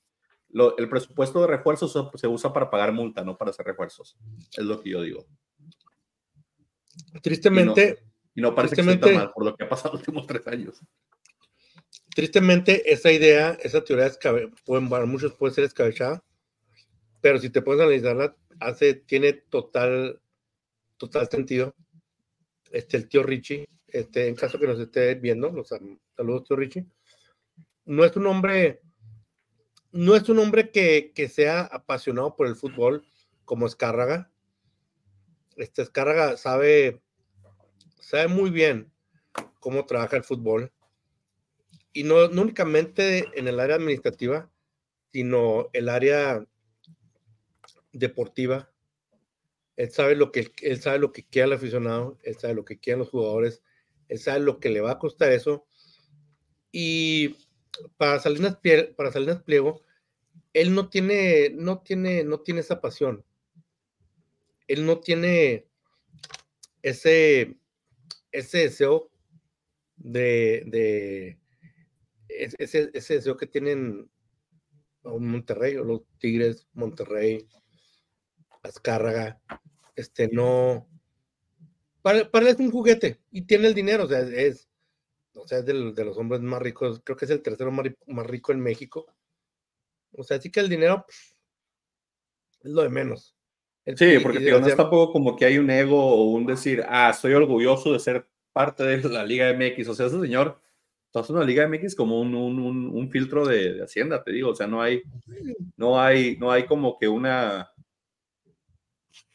[0.48, 4.16] lo, el presupuesto de refuerzos se, usa para pagar multa, no para hacer refuerzos.
[4.56, 5.26] Es lo que yo digo.
[7.22, 8.13] Tristemente.
[8.34, 10.80] Y no, parece que esté mal por lo que ha pasado los últimos tres años
[12.14, 14.10] tristemente, esa idea, esa teoría,
[14.64, 16.24] pueden, para muchos puede ser escabechada,
[17.20, 20.20] pero si te puedes analizarla, hace, tiene total,
[20.96, 21.74] total sentido.
[22.70, 26.86] Este, el tío Richie, este, en caso que nos esté viendo, los saludos, tío Richie,
[27.84, 28.80] no es un hombre,
[29.92, 33.04] no es un hombre que, que sea apasionado por el fútbol
[33.44, 34.30] como Escárraga.
[35.56, 37.02] Este Escárraga sabe,
[38.04, 38.92] sabe muy bien
[39.60, 40.72] cómo trabaja el fútbol
[41.92, 44.50] y no, únicamente en el área administrativa,
[45.12, 46.44] sino el área
[47.92, 48.70] deportiva.
[49.76, 52.78] Él sabe lo que él sabe lo que quiere el aficionado, él sabe lo que
[52.78, 53.62] quieren los jugadores,
[54.08, 55.66] él sabe lo que le va a costar eso.
[56.70, 57.36] Y
[57.96, 58.58] para Salinas,
[58.96, 59.82] para Salinas Pliego,
[60.52, 63.24] él no tiene, no tiene, no tiene esa pasión.
[64.66, 65.66] Él no tiene
[66.82, 67.56] ese,
[68.34, 69.10] ese deseo
[69.96, 71.38] de,
[72.28, 74.10] ese, ese deseo que tienen
[75.04, 77.46] Monterrey los Tigres, Monterrey,
[78.62, 79.40] Azcárraga,
[79.94, 80.88] este no.
[82.02, 84.68] Para, es un juguete y tiene el dinero, o sea, es,
[85.34, 88.60] o sea, de, los hombres más ricos, creo que es el tercero más, rico en
[88.60, 89.06] México.
[90.12, 91.36] O sea, sí que el dinero pues,
[92.62, 93.33] es lo de menos.
[93.96, 97.32] Sí, porque no es tampoco como que hay un ego o un decir, ah, estoy
[97.34, 99.88] orgulloso de ser parte de la Liga MX.
[99.88, 100.60] O sea, ese señor
[101.14, 104.66] entonces una Liga MX como un, un, un, filtro de, Hacienda, te digo, o sea,
[104.66, 105.00] no hay,
[105.76, 107.70] no hay, no hay como que una,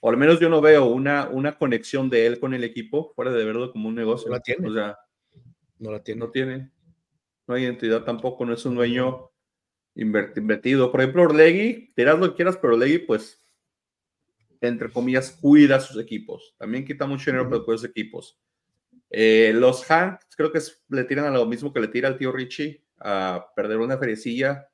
[0.01, 3.31] o al menos yo no veo una, una conexión de él con el equipo fuera
[3.31, 4.27] de verlo como un negocio.
[4.27, 4.67] No la tiene.
[4.67, 4.97] O sea,
[5.77, 6.19] no la tiene.
[6.19, 6.71] No tiene.
[7.47, 9.31] No hay identidad tampoco, no es un dueño
[9.95, 10.91] invertido.
[10.91, 13.41] Por ejemplo, Orlegui, dirás lo que quieras, pero Orlegui, pues,
[14.61, 16.55] entre comillas, cuida sus equipos.
[16.57, 18.39] También quita mucho dinero para los equipos.
[19.09, 22.31] Eh, los Hanks creo que le tiran a lo mismo que le tira al tío
[22.31, 24.69] Richie a perder una feriecilla.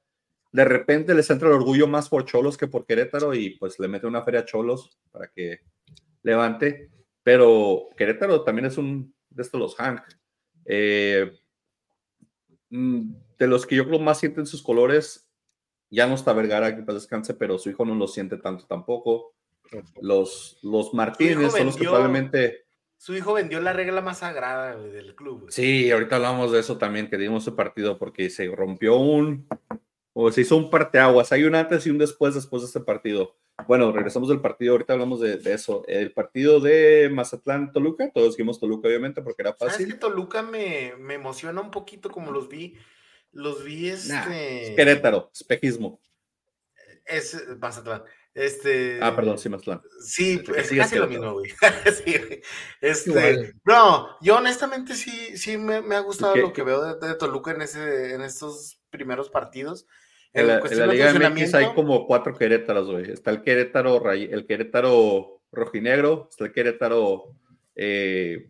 [0.52, 3.88] De repente les entra el orgullo más por Cholos que por Querétaro y pues le
[3.88, 5.60] mete una feria a Cholos para que
[6.24, 6.92] levante.
[7.24, 10.02] Pero Querétaro también es un de estos los Hank.
[10.66, 11.32] Eh,
[12.70, 15.30] mm, de los que yo creo más sienten sus colores,
[15.90, 19.35] ya no está Vergara, que descanse, pero su hijo no lo siente tanto tampoco.
[20.02, 22.66] Los, los Martínez son los que probablemente
[22.98, 25.48] su hijo vendió la regla más sagrada del club.
[25.50, 29.48] Sí, ahorita hablamos de eso también, que dimos ese partido porque se rompió un,
[30.14, 31.32] o se hizo un parteaguas.
[31.32, 33.36] Hay un antes y un después después de este partido.
[33.68, 35.84] Bueno, regresamos del partido, ahorita hablamos de, eso.
[35.88, 39.72] El partido de Mazatlán-Toluca, todos dijimos Toluca, obviamente, porque era fácil.
[39.72, 42.76] ¿Sabes que Toluca me, me emociona un poquito como los vi?
[43.32, 44.74] Los vi este.
[44.76, 46.00] Querétaro, espejismo.
[47.06, 48.02] Es Mazatlán.
[48.36, 49.00] Este.
[49.02, 49.82] Ah, perdón, sí, Mazatlán.
[50.02, 51.50] Sí, es casi lo mismo, güey.
[52.06, 52.16] sí,
[52.82, 57.52] este, no, yo honestamente sí, sí me, me ha gustado lo que veo de, Toluca
[57.52, 59.88] en, ese, en estos primeros partidos.
[60.34, 63.10] En, la, Liga MX hay como cuatro Querétaros, güey.
[63.10, 67.38] Está el Querétaro, el Querétaro rojinegro, está el Querétaro
[67.74, 68.50] eh,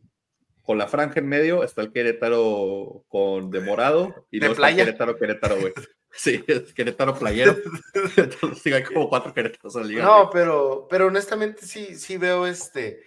[0.63, 4.77] con la franja en medio, está el Querétaro con de morado y luego está el
[4.77, 5.73] Querétaro, Querétaro, güey.
[6.15, 7.57] Sí, es Querétaro playero.
[8.17, 13.03] Entonces, hay como cuatro Querétaros en No, pero, pero honestamente sí, sí veo este.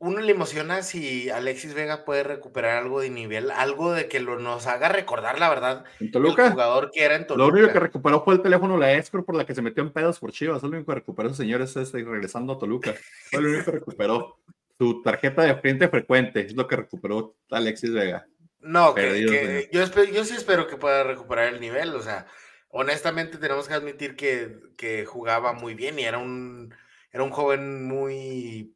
[0.00, 4.38] Uno le emociona si Alexis Vega puede recuperar algo de nivel, algo de que lo,
[4.38, 5.84] nos haga recordar la verdad.
[5.98, 6.46] ¿En Toluca?
[6.46, 7.46] El jugador que era en Toluca.
[7.46, 9.92] Lo único que recuperó fue el teléfono, la escro por la que se metió en
[9.92, 10.62] pedos por Chivas.
[10.62, 12.94] Lo único que recuperó ese señor, es este, regresando a Toluca.
[13.30, 14.38] Fue lo único que recuperó.
[14.78, 18.28] Su tarjeta de frente frecuente es lo que recuperó Alexis Vega.
[18.60, 21.94] No, que, yo, yo sí espero que pueda recuperar el nivel.
[21.94, 22.26] O sea,
[22.70, 26.74] honestamente tenemos que admitir que, jugaba muy bien y era un,
[27.12, 28.74] era un joven muy,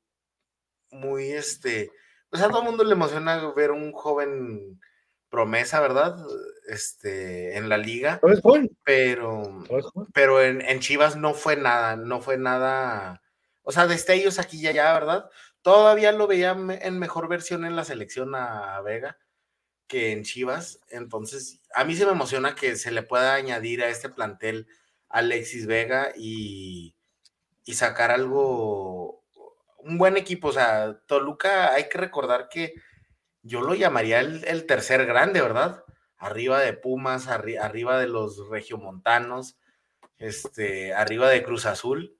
[0.90, 1.90] muy este.
[2.30, 4.80] O sea, a todo el mundo le emociona ver un joven
[5.28, 6.16] promesa, ¿verdad?
[6.68, 8.20] Este, en la liga.
[8.84, 9.64] Pero,
[10.14, 13.20] pero en, en, Chivas no fue nada, no fue nada.
[13.62, 15.28] O sea, destellos aquí y allá, ¿verdad?
[15.62, 19.18] Todavía lo veía en mejor versión en la selección a Vega
[19.92, 20.80] que en Chivas.
[20.88, 24.66] Entonces, a mí se me emociona que se le pueda añadir a este plantel
[25.10, 26.96] Alexis Vega y,
[27.66, 29.22] sacar algo,
[29.76, 30.48] un buen equipo.
[30.48, 32.72] O sea, Toluca, hay que recordar que
[33.42, 35.84] yo lo llamaría el, tercer grande, ¿verdad?
[36.16, 39.58] Arriba de Pumas, arriba de los regiomontanos,
[40.16, 42.16] este, arriba de Cruz Azul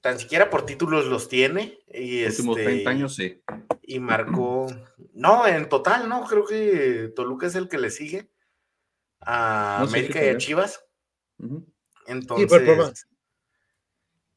[0.00, 1.78] tan siquiera por títulos los tiene.
[1.92, 3.42] Y los últimos 30 este, años, sí.
[3.82, 4.66] Y marcó,
[5.14, 8.30] no, en total, no, creo que Toluca es el que le sigue
[9.20, 10.84] a América y a Chivas.
[12.06, 13.06] Entonces,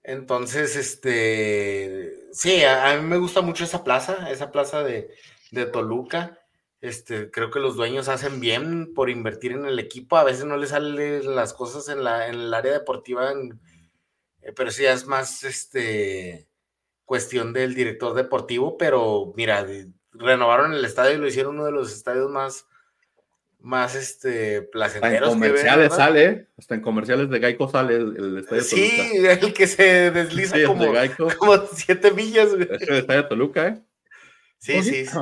[0.03, 5.13] entonces, este, sí, a, mí me gusta mucho esa plaza, esa plaza de,
[5.51, 6.39] de Toluca.
[6.81, 10.17] Este, creo que los dueños hacen bien por invertir en el equipo.
[10.17, 13.59] A veces no les salen las cosas en, la, en el área deportiva en,
[14.41, 16.47] eh, pero sí es más este
[17.06, 19.65] cuestión del director deportivo, pero mira,
[20.12, 22.67] renovaron el estadio y lo hicieron uno de los estadios más
[23.60, 25.30] más este placenteros.
[25.30, 29.34] En comerciales sale, hasta en comerciales de Gaico sale el, estadio sí, Toluca.
[29.34, 30.86] el que se desliza como,
[31.38, 32.49] como siete millas.
[32.54, 33.82] Es el estadio Toluca, ¿eh?
[34.60, 35.06] Sí, sí.
[35.06, 35.17] sí.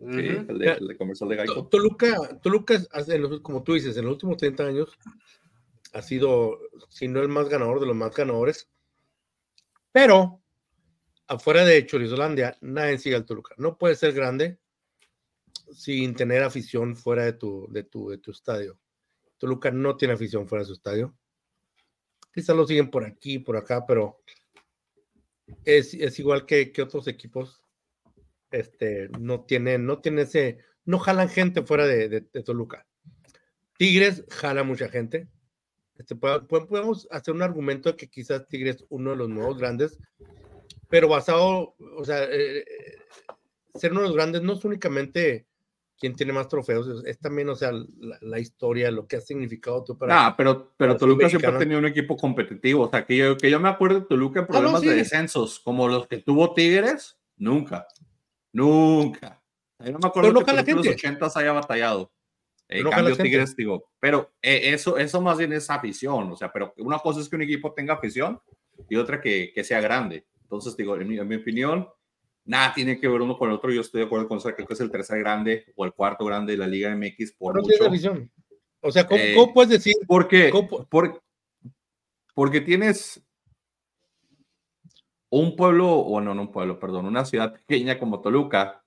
[0.00, 1.66] el, de, comercial de Gaico.
[1.66, 2.80] Toluca, Toluca,
[3.42, 4.98] como tú dices, en los últimos 30 años
[5.92, 8.70] ha sido, si no el más ganador de los más ganadores,
[9.92, 10.42] pero
[11.26, 13.54] afuera de Chorizolandia, nadie sigue al Toluca.
[13.58, 14.58] No puede ser grande
[15.72, 18.78] sin tener afición fuera de tu, de tu, de tu estadio.
[19.36, 21.16] Toluca no tiene afición fuera de su estadio.
[22.32, 24.22] Quizás lo siguen por aquí, por acá, pero
[25.64, 27.62] es, igual que, que, otros equipos.
[28.50, 32.86] Este, no tienen, no tiene ese, no jalan gente fuera de, de Toluca.
[33.76, 35.28] Tigres jala mucha gente.
[35.98, 39.98] Este, podemos hacer un argumento de que quizás Tigres es uno de los nuevos grandes,
[40.88, 42.64] pero basado, o sea, eh,
[43.74, 45.46] ser uno de los grandes no es únicamente
[45.98, 47.72] quien tiene más trofeos, es, también, o sea,
[48.20, 50.26] la, historia, lo que ha significado tú para.
[50.26, 53.50] Ah, pero, pero Toluca siempre ha tenido un equipo competitivo, o sea, que yo, que
[53.50, 57.18] yo me acuerdo de Toluca en ah, problemas de descensos, como los que tuvo Tigres,
[57.36, 57.88] nunca,
[58.52, 59.42] nunca.
[59.84, 62.12] Yo no me acuerdo que en los 80 haya batallado.
[62.68, 66.74] En cambio, Tigres, digo, pero eh, eso, eso más bien es afición, o sea, pero
[66.78, 68.38] una cosa es que un equipo tenga afición
[68.90, 70.26] y otra que, que sea grande.
[70.42, 71.88] Entonces, digo, en mi, opinión,
[72.44, 73.70] nada tiene que ver uno con el otro.
[73.70, 76.24] Yo estoy de acuerdo con eso, creo que es el tercer grande o el cuarto
[76.24, 77.86] grande de la Liga MX por no mucho.
[77.86, 78.30] Afición.
[78.80, 79.94] O sea, ¿cómo, ¿cómo, puedes decir?
[80.06, 80.50] Porque,
[80.88, 81.22] por,
[82.34, 83.22] porque tienes
[85.30, 88.82] un pueblo, o no, no un pueblo, perdón, una ciudad pequeña como Toluca,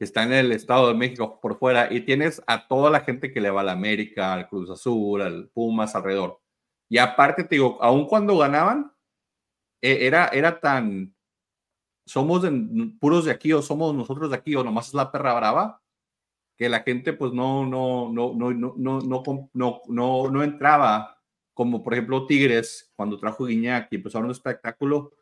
[0.00, 3.30] que está en el Estado de México por fuera, y tienes a toda la gente
[3.34, 6.40] que le va a la América, al Cruz Azul, al Pumas alrededor.
[6.88, 8.90] Y aparte, te digo, aun cuando ganaban,
[9.82, 11.14] e, era, era tan,
[12.06, 12.42] somos
[12.98, 15.82] puros de aquí o somos nosotros de aquí o nomás es la perra brava,
[16.56, 21.18] que la gente pues no, no, no, no, no, no, no, no, no entraba
[21.52, 25.12] como por ejemplo Tigres, cuando trajo Guiñac y empezaron un espectáculo,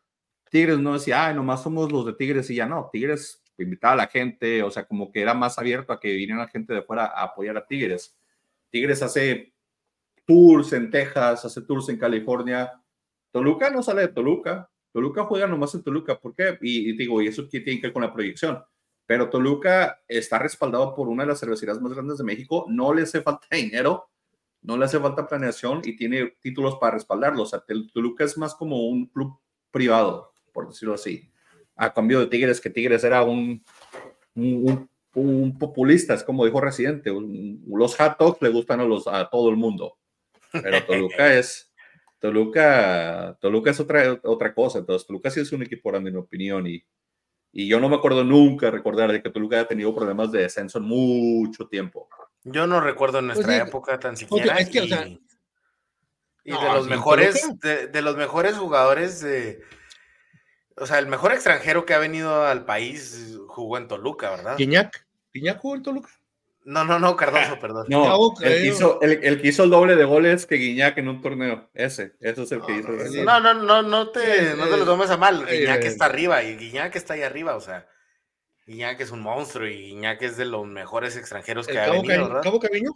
[0.53, 3.97] Tigres no decía, ay, nomás somos los de Tigres y ya no, Tigres invitaba a
[3.97, 7.07] la gente, o sea, como que era más abierto a que viniera gente de fuera
[7.07, 8.17] a apoyar a Tigres.
[8.71, 9.55] Tigres hace
[10.27, 12.73] tours en Texas, hace tours en California.
[13.33, 14.71] Toluca no sale de Toluca.
[14.93, 16.21] Toluca juega nomás en Toluca.
[16.21, 16.59] ¿Por qué?
[16.61, 18.63] Y, digo, y eso tiene que ver con la proyección.
[19.07, 22.67] Pero Toluca está respaldado por una de las cervecerías más grandes de México.
[22.69, 24.11] No le hace falta dinero,
[24.63, 27.43] no le hace falta planeación y tiene títulos para respaldarlo.
[27.43, 29.41] O sea, Toluca es más como un club
[29.71, 31.31] privado, por decirlo así.
[31.79, 33.65] A cambio de Tigres, que Tigres era un,
[34.35, 37.11] un, un, populista, es como dijo Residente.
[37.67, 39.97] los hot dogs le gustan a, los, a todo el mundo.
[40.53, 41.73] Pero Toluca es.
[42.19, 44.81] Toluca, Toluca es otra, otra cosa.
[44.81, 46.67] Entonces, Toluca sí es un equipo grande, en mi opinión.
[46.67, 46.85] Y,
[47.53, 50.79] y yo no me acuerdo nunca recordar de que Toluca haya tenido problemas de descenso
[50.79, 52.09] en mucho tiempo.
[52.45, 54.61] Yo no recuerdo en pues nuestra época tan siquiera.
[54.61, 59.63] y, de los mejores, de, los mejores jugadores de.
[60.81, 64.57] O sea, el mejor extranjero que ha venido al país jugó en Toluca, ¿verdad?
[64.57, 65.07] Quiñac.
[65.33, 66.11] ¿Quiñac jugó en Toluca?
[66.65, 67.87] No, no, no, Cardoso, perdón.
[67.89, 71.23] No, el que, hizo, el, que hizo el doble de goles que Guiñac en un
[71.23, 71.71] torneo.
[71.73, 72.91] Ese, ese es el que hizo.
[73.25, 75.47] No, no, no, no te, no te lo tomes a mal.
[75.47, 77.89] Guiñac está arriba y Guiñac está ahí arriba, o sea.
[78.67, 82.43] Guiñac es un monstruo y Guiñac es de los mejores extranjeros que ha venido, ¿verdad?
[82.43, 82.93] ¿Cabo Cariño?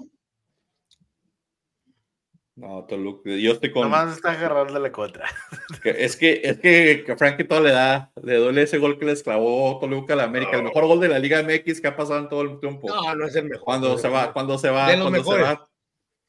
[2.55, 3.82] No, Toluca, yo estoy con.
[3.82, 4.32] Nomás está
[4.78, 5.24] la contra.
[5.84, 9.78] Es que, es que, Frankie todo le da, le duele ese gol que le clavó
[9.80, 12.28] Toluca a la América, el mejor gol de la Liga MX que ha pasado en
[12.28, 12.88] todo el tiempo.
[12.88, 13.64] No, no es el mejor.
[13.64, 15.68] Cuando se va, cuando se va, cuando se va.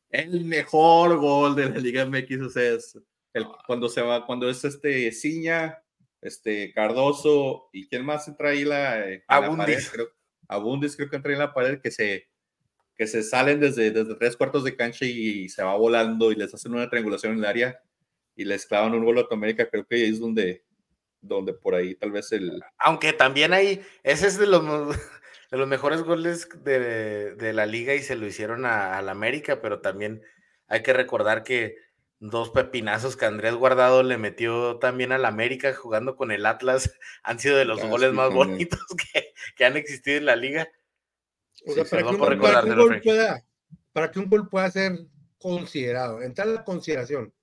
[0.09, 2.97] El mejor gol de la Liga MX o sea, es
[3.33, 5.83] el, cuando se va, cuando es este Ciña,
[6.21, 9.89] este Cardoso y quién más entra ahí la, eh, Abundis.
[9.89, 10.07] creo,
[10.47, 12.29] Abundis creo que entra en la pared que se
[12.95, 16.53] que se salen desde, desde tres cuartos de cancha y, se va volando y les
[16.53, 17.79] hacen una triangulación en el área
[18.35, 20.63] y les clavan un gol a América, creo que ahí es donde,
[21.21, 22.61] donde por ahí tal vez el...
[22.77, 24.63] Aunque también hay, ese es de los,
[25.51, 29.61] de los mejores goles de, de la liga y se lo hicieron a, la América,
[29.61, 30.21] pero también
[30.67, 31.77] hay que recordar que
[32.19, 36.93] dos pepinazos que Andrés Guardado le metió también a la América jugando con el Atlas
[37.23, 38.79] han sido de los goles más bonitos
[39.13, 40.69] que, que han existido en la liga.
[41.65, 42.39] O sea, para, que un, gol
[43.01, 43.45] pueda,
[43.91, 44.99] para que un gol pueda ser
[45.37, 47.33] considerado, entrar en la consideración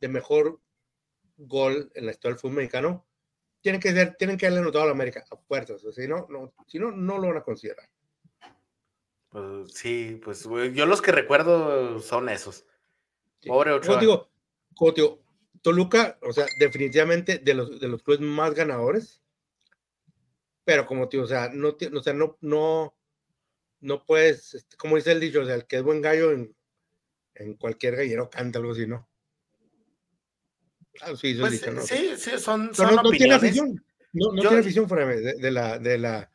[0.00, 0.60] de mejor
[1.36, 3.06] gol en la historia del fútbol mexicano,
[3.60, 6.26] tienen que ser, tienen que haberle anotado a la América a puertas, o si no,
[6.28, 7.88] no, si no, no lo van a considerar.
[9.28, 12.66] Pues sí, pues yo los que recuerdo son esos.
[13.46, 13.98] Pobre Ochoa.
[13.98, 14.28] digo,
[15.62, 19.22] Toluca, o sea, definitivamente de los, de los clubes más ganadores,
[20.64, 22.94] pero como tío, o sea, no, o sea, no, no,
[23.82, 26.56] no puedes, este, como dice el dicho, o sea, el que es buen gallo en,
[27.34, 29.08] en cualquier gallero canta algo así, ¿no?
[31.00, 31.82] Ah, sí, pues, dicho, ¿no?
[31.82, 35.50] sí, sí, son, son no, no, tiene afición, no, no tiene afición fuera de, de,
[35.50, 36.32] la, de la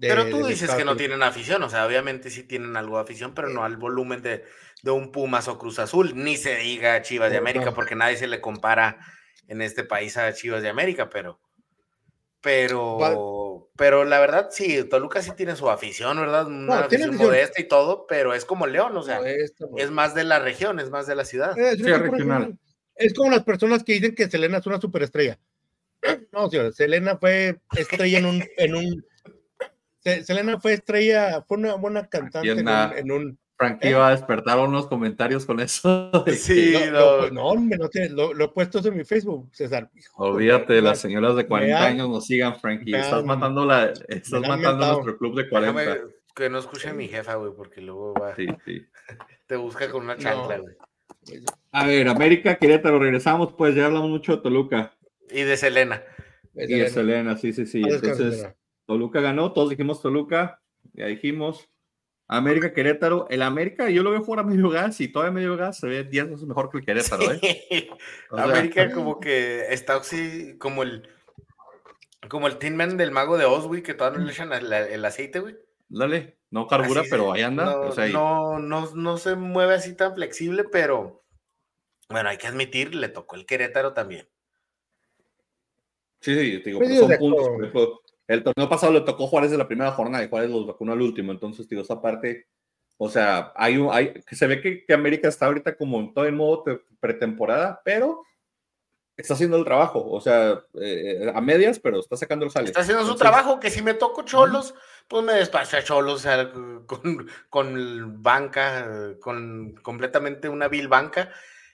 [0.00, 3.34] pero tú dices que no tienen afición, o sea, obviamente sí tienen algo de afición,
[3.34, 4.44] pero no al volumen de,
[4.82, 8.26] de un Pumas o Cruz Azul, ni se diga Chivas de América, porque nadie se
[8.26, 8.98] le compara
[9.46, 11.38] en este país a Chivas de América, pero,
[12.40, 12.96] pero,
[13.80, 16.46] pero la verdad, sí, Toluca sí tiene su afición, ¿verdad?
[16.48, 20.38] Una afición modesta y todo, pero es como León, o sea, es más de la
[20.38, 21.58] región, es más de la ciudad.
[21.58, 22.58] Es, regional.
[22.94, 25.38] es como las personas que dicen que Selena es una superestrella.
[26.30, 29.06] No, señor, Selena fue estrella en un, en un
[30.00, 33.90] Selena fue estrella, fue una buena cantante en un, Frankie ¿Eh?
[33.90, 36.10] iba a despertar unos comentarios con eso.
[36.34, 39.90] Sí, no, no, hombre, no lo, he puesto en mi Facebook, César.
[40.16, 42.94] Olvídate, las señoras de 40 años nos sigan, Frankie.
[42.94, 45.98] estás matando, la, estás matando nuestro club de 40.
[46.34, 48.34] que no escuche mi jefa, güey, porque luego va.
[48.34, 48.86] Sí, sí.
[49.46, 50.74] Te busca con una chancla, güey.
[51.72, 54.96] A ver, América, Querétaro, regresamos, pues ya hablamos mucho de Toluca.
[55.30, 56.02] Y de Selena.
[56.54, 57.82] Y de Selena, sí, sí, sí.
[57.86, 58.48] Entonces,
[58.86, 60.62] Toluca ganó, todos dijimos Toluca,
[60.94, 61.68] ya dijimos.
[62.32, 65.78] América Querétaro, el América yo lo veo jugar a medio gas y todavía medio gas
[65.78, 67.88] se ve 10 veces mejor que el Querétaro, ¿eh?
[68.30, 71.08] América como que está así como el
[72.28, 75.04] como el Tin Man del mago de Oz, güey, que todavía no le echan el,
[75.04, 75.56] aceite, güey.
[75.88, 77.64] Dale, no carbura, pero ahí anda.
[78.12, 81.24] No, no, no, se mueve así tan flexible, pero
[82.08, 84.28] bueno, hay que admitir, le tocó el Querétaro también.
[86.20, 88.00] Sí, sí, digo, pues son puntos.
[88.30, 91.02] El torneo pasado le tocó Juárez de la primera jornada y Juárez los vacunó al
[91.02, 91.32] último.
[91.32, 92.46] Entonces, digo, esa parte,
[92.96, 96.26] o sea, hay, un, hay que se ve que, América está ahorita como en todo
[96.26, 96.62] el modo
[97.00, 98.22] pretemporada, pero
[99.16, 102.66] está haciando el trabajo, o sea, eh, a medias, pero está sacando el sale.
[102.66, 104.76] Está haciendo su trabajo, que si me toco Cholos,
[105.08, 106.52] pues me despacha a Cholos, o sea,
[106.86, 111.32] con, con banca, con completamente una vil banca.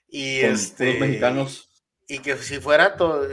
[0.09, 0.87] Y con este.
[0.87, 1.69] puros mexicanos.
[2.09, 3.27] Y que si fuera to-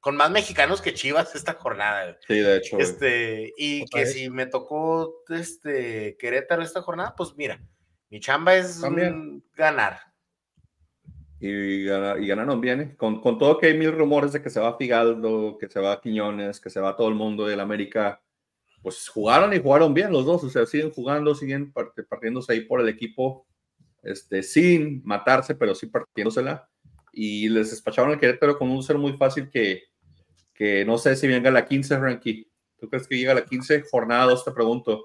[0.00, 2.16] con más mexicanos que Chivas esta jornada.
[2.26, 2.78] Sí, de hecho.
[2.78, 4.12] Este, y que vez.
[4.12, 7.60] si me tocó este Querétaro esta jornada, pues mira,
[8.08, 8.80] mi chamba es
[9.56, 9.98] ganar.
[11.40, 12.96] Y, y ganaron bien, ¿eh?
[12.96, 16.00] Con, con todo que hay mil rumores de que se va Figaldo, que se va
[16.00, 18.20] Quiñones, que se va todo el mundo del América,
[18.82, 22.60] pues jugaron y jugaron bien los dos, o sea, siguen jugando, siguen part- partiéndose ahí
[22.62, 23.46] por el equipo,
[24.02, 26.68] este, sin matarse, pero sí partiéndosela.
[27.20, 29.88] Y les despacharon al Querétaro con un ser muy fácil que,
[30.54, 32.48] que no sé si venga la 15, Ranky.
[32.76, 33.82] ¿Tú crees que llega la 15?
[33.90, 35.04] Jornada 2, te pregunto.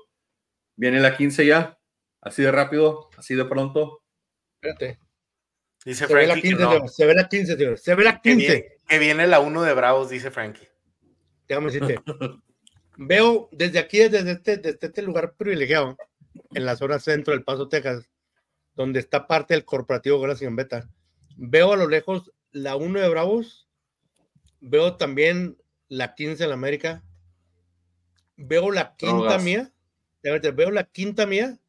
[0.76, 1.76] ¿Viene la 15 ya?
[2.22, 3.10] ¿Así de rápido?
[3.18, 4.04] ¿Así de pronto?
[4.62, 5.00] Espérate.
[5.84, 7.80] Dice Se ve la Frankie 15, que, no, se ve la 15, señor.
[7.80, 8.46] Se ve la que 15.
[8.46, 10.68] viene, que viene la 1 de Bravos, dice Frankie.
[11.48, 12.00] Déjame decirte.
[12.98, 15.98] Veo desde aquí, desde este, desde este lugar privilegiado,
[16.54, 18.08] en la zona centro del Paso, Texas,
[18.76, 20.88] donde está parte del corporativo Gracias en Beta,
[21.36, 23.68] veo a lo lejos la 1 de Bravos,
[24.60, 25.58] veo también
[25.90, 27.04] la 15 en la América,
[28.38, 29.72] veo la quinta mía,
[30.22, 31.60] veo la quinta mía,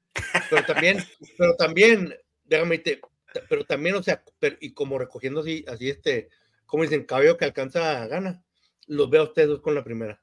[0.50, 0.98] pero también,
[1.38, 3.00] pero también, déjame decirte,
[3.48, 6.28] pero también, o sea, pero- y como recogiendo así, así este,
[6.66, 8.42] como dicen, cabello que alcanza gana,
[8.86, 10.20] los veo a ustedes dos con la primera.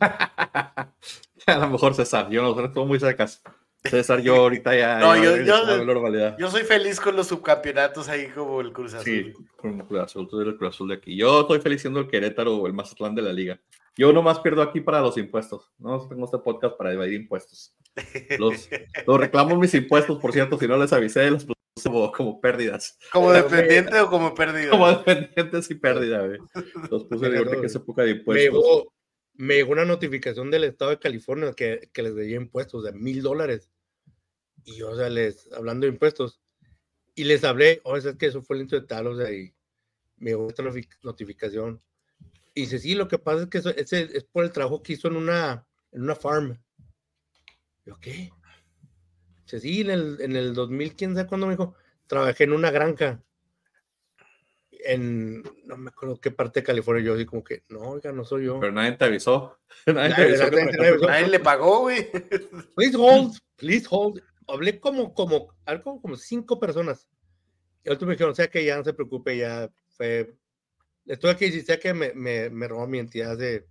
[1.46, 3.42] A lo mejor César, yo no, estuvo muy cercas.
[3.90, 4.98] César, yo ahorita ya.
[4.98, 6.36] No, yo- yo-.
[6.38, 9.04] Yo soy feliz con los subcampeonatos ahí como el Cruz Azul.
[9.04, 11.16] Sí, con el Cruz Azul, tú eres el Cruz Azul de aquí.
[11.16, 13.60] Yo estoy feliz siendo el Querétaro o el Mazatlán de la liga.
[13.98, 15.72] Yo nomás pierdo aquí para los impuestos.
[15.78, 17.74] No tengo este podcast para evadir impuestos.
[18.38, 18.68] Los,
[19.06, 22.98] los reclamo mis impuestos, por cierto, si no les avisé, los puse como, como pérdidas.
[23.10, 24.70] ¿Como dependiente o como perdido?
[24.72, 26.38] Como dependientes y pérdida, güey.
[26.90, 28.44] Los puse de ahorita que es época de me, impuestos.
[28.44, 28.92] llegó,
[29.34, 33.22] me llegó una notificación del estado de California que, que les debía impuestos de mil
[33.22, 33.70] dólares.
[34.66, 36.40] Y yo, o sea, les, hablando de impuestos,
[37.14, 39.54] y les hablé, o sea, es que eso fue el de tal, o sea, y
[40.16, 40.64] me llegó esta
[41.02, 41.80] notificación.
[42.52, 44.94] Y dice, sí, lo que pasa es que eso, ese es por el trabajo que
[44.94, 46.58] hizo en una, en una farm.
[47.84, 48.30] Yo, ¿qué?
[49.44, 51.74] Dice, sí, en el, en el 2000, quién sabe cuándo me dijo,
[52.08, 53.22] trabajé en una granja.
[54.84, 58.24] En, no me acuerdo qué parte de California, yo así como que, no, oiga, no
[58.24, 58.58] soy yo.
[58.60, 59.58] Pero nadie te avisó.
[59.86, 61.06] Nadie te nadie- avisó.
[61.06, 62.10] Nadie le pagó, güey.
[62.74, 64.20] Please hold, please hold.
[64.48, 67.08] Hablé como, como, algo como cinco personas.
[67.84, 70.36] Y otros me dijeron, o sea que ya no se preocupe, ya fue.
[71.04, 73.66] Estuve aquí, si sea que me, me, me robó mi entidad hace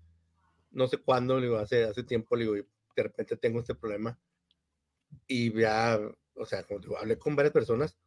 [0.76, 4.20] no sé cuándo, digo, hace, hace tiempo, digo, y de repente tengo este problema.
[5.26, 6.00] Y ya,
[6.36, 7.98] o sea, como digo, hablé con varias personas.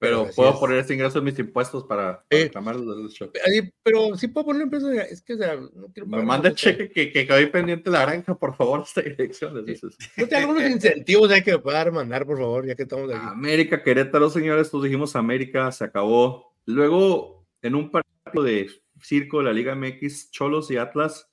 [0.00, 0.56] Pero así puedo es.
[0.56, 2.44] poner este ingreso en mis impuestos para, para Sí.
[2.44, 3.20] reclamar los.
[3.46, 6.90] Ahí, pero sí puedo poner empresa, es que, o sea, no quiero Me manda cheque
[6.90, 9.64] que, que quedó pendiente la granja, por favor, esta dirección.
[9.64, 9.96] dices.
[10.16, 13.20] No te algunos incentivos hay que pueda mandar, por favor, ya que estamos aquí.
[13.22, 16.54] América, Querétaro, señores, pues dijimos América, se acabó.
[16.64, 18.70] Luego, en un partido de
[19.02, 21.30] circo de la Liga MX, Cholos y Atlas,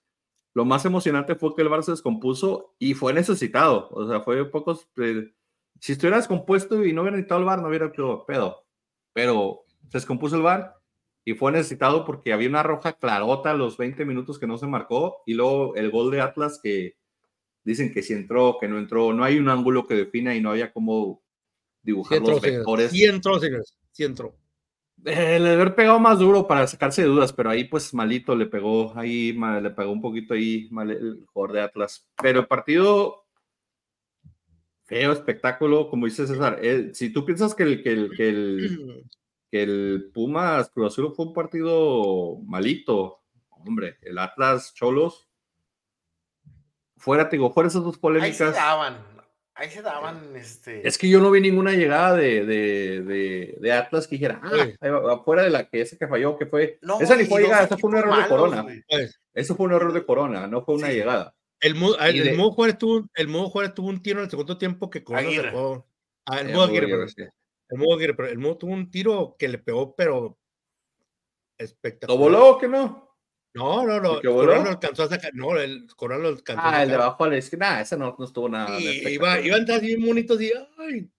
[0.53, 3.87] lo más emocionante fue que el Barça se descompuso y fue necesitado.
[3.91, 4.87] O sea, fue pocos.
[4.97, 5.31] eh,
[5.79, 8.65] si estuviera descompuesto y no hubiera necesitado el bar, no hubiera quedado pedo.
[9.13, 10.75] Pero se descompuso el bar
[11.25, 14.67] y fue necesitado porque había una roja clarota a los 20 minutos que no se
[14.67, 16.95] marcó y luego el gol de Atlas que
[17.63, 20.51] dicen que si entró, que no entró, no hay un ángulo que defina y no
[20.51, 21.21] había cómo
[21.83, 22.91] Sí dibujar entró, los vectores.
[22.91, 23.77] Sí entró, señores.
[23.91, 24.35] Sí entró.
[25.05, 28.47] Eh, le haber pegado más duro para sacarse de dudas, pero ahí pues malito le
[28.47, 32.07] pegó, ahí ma- le pegó un poquito ahí mal el jugador de Atlas.
[32.21, 33.26] Pero el partido
[34.87, 36.59] feo espectáculo, como dice César.
[36.63, 39.05] eh, si tú piensas que el, que el, que el,
[39.51, 45.27] que el Pumas Cruz Azul fue un partido malito, hombre, el Atlas Cholos,
[46.97, 48.55] fuera, te digo, fuera esas dos Ahí se polémicas.
[48.55, 48.97] daban.
[49.59, 50.87] Ahí se daban, este.
[50.87, 55.13] Es que yo no vi ninguna llegada de, de, de, de Atlas que dijera, ah,
[55.13, 56.77] afuera de la que ese que falló, que fue.
[56.83, 58.63] No, esa ni fue llegada, esa fue un error de Corona.
[58.87, 60.93] Pues, Eso fue un error de Corona, no fue una Sí.
[60.93, 61.33] llegada.
[61.59, 64.25] El, Mu- el, Y de- Mudo Juárez tuvo, el Mudo Juárez tuvo un tiro en
[64.25, 65.49] el segundo tiempo que Corona Aguirre.
[65.49, 65.87] sacó.
[66.25, 67.23] Ah, el Eh, Mudo muy Aguirre, sí.
[67.69, 70.37] El Mudo Aguirre, pero el Mudo tuvo un tiro que le pegó, pero
[71.57, 72.17] espectacular.
[72.17, 73.07] ¿Lo voló o que no?
[73.53, 74.17] No, no, no.
[74.17, 74.47] ¿Y que voló?
[74.49, 75.31] Corona lo alcanzó a sacar.
[75.33, 77.07] No, el Corona lo alcanzó a Ah, el de sacar.
[77.07, 77.39] abajo a la.
[77.57, 78.79] Nah, ese no, no estuvo nada.
[78.79, 80.51] Y iba, iba a entrar así bien bonito, así.
[80.77, 81.09] Ay.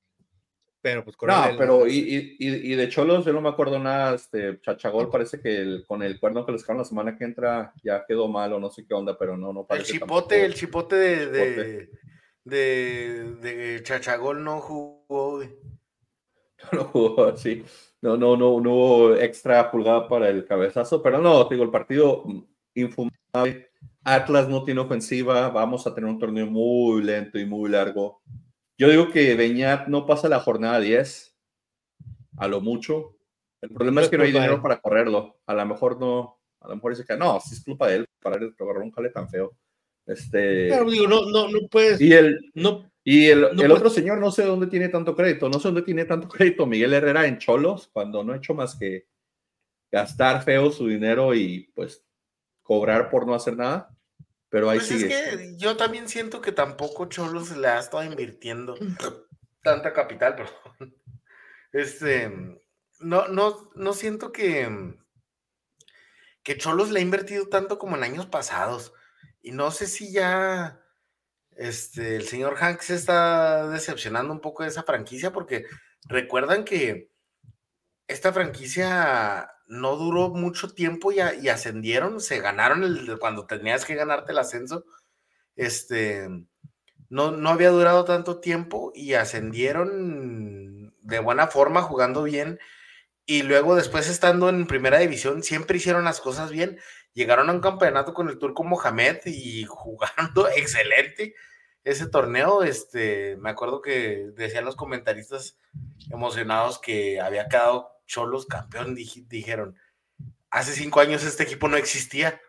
[0.81, 1.53] Pero pues Corona.
[1.53, 4.15] No, pero y, y, y- de Cholos yo no me acuerdo nada.
[4.15, 7.73] Este Chachagol parece que el- con el cuerno que les sacaron la semana que entra
[7.83, 9.93] ya quedó mal o no sé qué onda, pero no, no El parece.
[9.95, 10.35] chipote, tampoco.
[10.35, 11.99] el chipote de, de, Chipote.
[12.45, 15.49] de, de Chachagol no jugó, güey.
[16.73, 17.65] no jugó así.
[18.01, 21.71] No, no, no, no hubo extra pulgada para el cabezazo, pero no, te digo, el
[21.73, 22.25] partido
[22.75, 23.69] infumable.
[24.05, 28.23] Atlas no tiene ofensiva, vamos a tener un torneo muy lento y muy largo.
[28.79, 31.37] Yo digo que Beñat no pasa la jornada 10
[32.37, 33.17] a lo mucho.
[33.61, 35.41] El problema es que no hay dinero para correrlo.
[35.47, 38.07] A lo mejor no, a lo mejor dice que no, si es culpa de él
[38.23, 39.57] para agarrar un jale tan feo.
[40.07, 42.01] Este, Pero digo, no, no, no puedes.
[42.01, 45.15] y el, No, y el, No el puede- otro señor no sé dónde tiene tanto
[45.17, 48.55] crédito, no sé dónde tiene tanto crédito Miguel Herrera en Cholos, cuando no ha hecho
[48.55, 49.09] más que
[49.93, 52.05] gastar feo su dinero y pues
[52.63, 53.91] cobrar por no hacer nada,
[54.51, 55.07] pero ahí Pues sigue.
[55.07, 58.77] es que yo también siento que tampoco Cholos le ha estado invirtiendo
[59.63, 60.95] tanta capital, perdón.
[61.73, 62.31] Este,
[63.01, 64.97] no, no, no siento que,
[66.43, 68.93] que Cholos le ha invertido tanto como en años pasados.
[69.43, 70.81] Y no sé si ya
[71.53, 75.67] este, el señor Hank se está decepcionando un poco de esa franquicia, porque
[76.09, 77.13] recuerdan que
[78.07, 83.95] esta franquicia no duró mucho tiempo y, y ascendieron, se ganaron el, cuando tenías que
[83.95, 84.85] ganarte el ascenso.
[85.57, 86.29] Este,
[87.11, 92.59] no, no había durado tanto tiempo y ascendieron de buena forma, jugando bien.
[93.27, 96.79] Y luego después estando en primera división, siempre hicieron las cosas bien.
[97.13, 101.35] Llegaron a un campeonato con el turco Mohamed y jugando excelente
[101.85, 102.63] ese torneo.
[102.63, 105.59] Este, me acuerdo que decían los comentaristas
[106.11, 108.97] emocionados que había quedado Cholos campeón.
[108.97, 109.77] dij- dijeron,
[110.51, 112.41] hace cinco años este equipo no existía.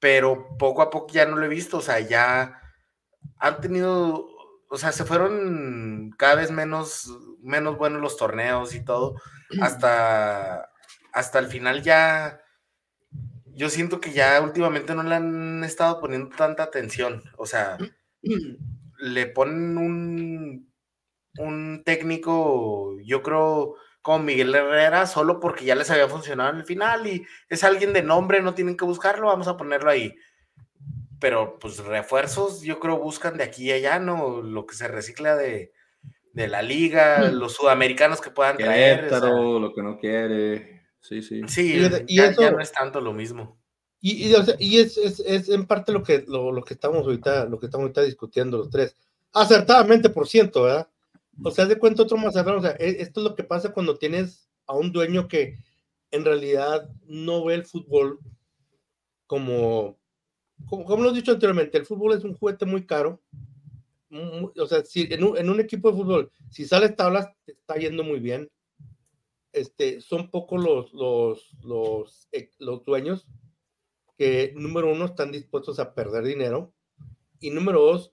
[0.00, 1.78] Pero poco a poco ya no lo he visto.
[1.78, 2.60] O sea, ya
[3.38, 4.26] han tenido,
[4.68, 7.10] o sea, se fueron cada vez menos,
[7.42, 9.16] menos buenos los torneos y todo,
[9.62, 10.70] hasta,
[11.12, 12.40] hasta el final ya,
[13.46, 17.78] yo siento que ya últimamente no le han estado poniendo tanta atención, o sea,
[18.98, 20.72] le ponen un,
[21.38, 26.64] un técnico, yo creo, como Miguel Herrera, solo porque ya les había funcionado en el
[26.64, 30.14] final y es alguien de nombre, no tienen que buscarlo, vamos a ponerlo ahí
[31.20, 34.42] pero pues refuerzos yo creo buscan de aquí y allá, ¿no?
[34.42, 35.72] Lo que se recicla de,
[36.34, 39.06] de la liga, los sudamericanos que puedan traer.
[39.06, 40.82] o sea, Querétaro, lo que no quiere.
[41.00, 41.40] Sí, sí.
[41.48, 43.58] sí, Y de- y ya, eso- ya no es tanto lo mismo.
[44.00, 46.74] Y, y, o sea, y es, es, es en parte lo que, lo, lo que
[46.74, 48.94] estamos ahorita, lo que estamos ahorita discutiendo los tres.
[49.32, 50.88] Acertadamente, por ciento, ¿verdad?
[51.42, 53.98] O sea, de cuenta otro más o sea, e- esto es lo que pasa cuando
[53.98, 55.58] tienes a un dueño que
[56.10, 58.20] en realidad no ve el fútbol
[59.26, 59.98] como,
[60.68, 63.22] como, como lo he dicho anteriormente, el fútbol es un juguete muy caro.
[64.56, 67.74] O sea, si en un, en un equipo de fútbol, si sales tablas, te está
[67.76, 68.48] yendo muy bien.
[69.52, 73.26] Este, son pocos los, los, los, eh, los dueños
[74.18, 76.72] que, número uno, están dispuestos a perder dinero
[77.40, 78.12] y número dos,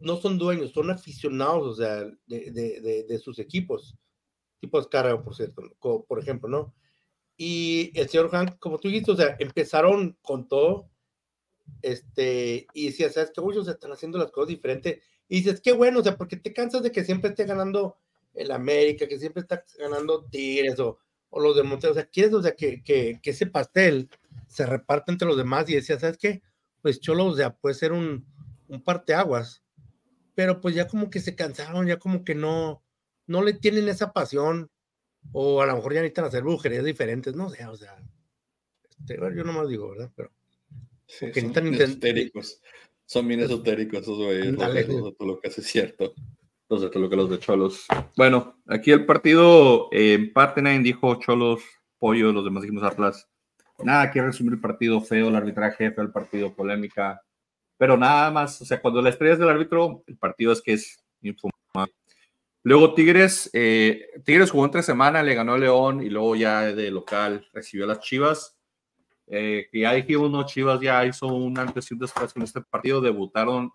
[0.00, 3.96] no son dueños, son aficionados, o sea, de, de, de, de sus equipos.
[4.60, 6.74] Tipo Oscar, por cierto, por ejemplo, ¿no?
[7.36, 10.88] Y el señor Hank, como tú dijiste, o sea, empezaron con todo,
[11.82, 13.40] este, y decías, ¿sabes qué?
[13.40, 15.02] Muchos están haciendo las cosas diferentes.
[15.28, 17.98] Y dices, qué bueno, o sea, porque te cansas de que siempre esté ganando
[18.34, 20.98] el América, que siempre está ganando Tigres o,
[21.30, 21.92] o los de Monterrey.
[21.92, 24.08] O sea, quieres, o sea, que, que, que ese pastel
[24.46, 26.42] se reparte entre los demás y decías, ¿sabes qué?
[26.80, 28.24] Pues Cholo, o sea, puede ser un,
[28.68, 29.62] un parteaguas.
[30.34, 32.82] Pero pues ya como que se cansaron, ya como que no,
[33.26, 34.70] no le tienen esa pasión.
[35.32, 37.96] O a lo mejor ya necesitan hacer brujerías diferentes, no sé, o sea.
[38.88, 40.12] este, bueno, yo nomás digo, ¿verdad?
[40.14, 40.30] Pero
[41.06, 42.60] Sí, que son esotéricos.
[43.06, 44.56] Son bien esotéricos esos güeyes.
[44.56, 46.14] De los de Toluca, sí es cierto.
[46.68, 47.86] Los de Toluca, los de Cholos.
[48.16, 51.62] Bueno, aquí el partido, eh, empate, nadie dijo Cholos,
[51.98, 53.28] Pollo, los demás dijimos Atlas.
[53.84, 57.22] Nada, que resumir el partido feo, el arbitraje feo, el partido polémica.
[57.78, 60.72] Pero nada más, o sea, cuando la estrella es del árbitro, el partido es que
[60.74, 61.92] es infumable.
[62.62, 66.90] Luego Tigres, eh, Tigres jugó entre semana, le ganó a León y luego ya de
[66.90, 68.56] local recibió a las Chivas.
[69.28, 72.60] Eh, que ya dijimos, no, Chivas ya hizo un antes y un después con este
[72.62, 73.72] partido, debutaron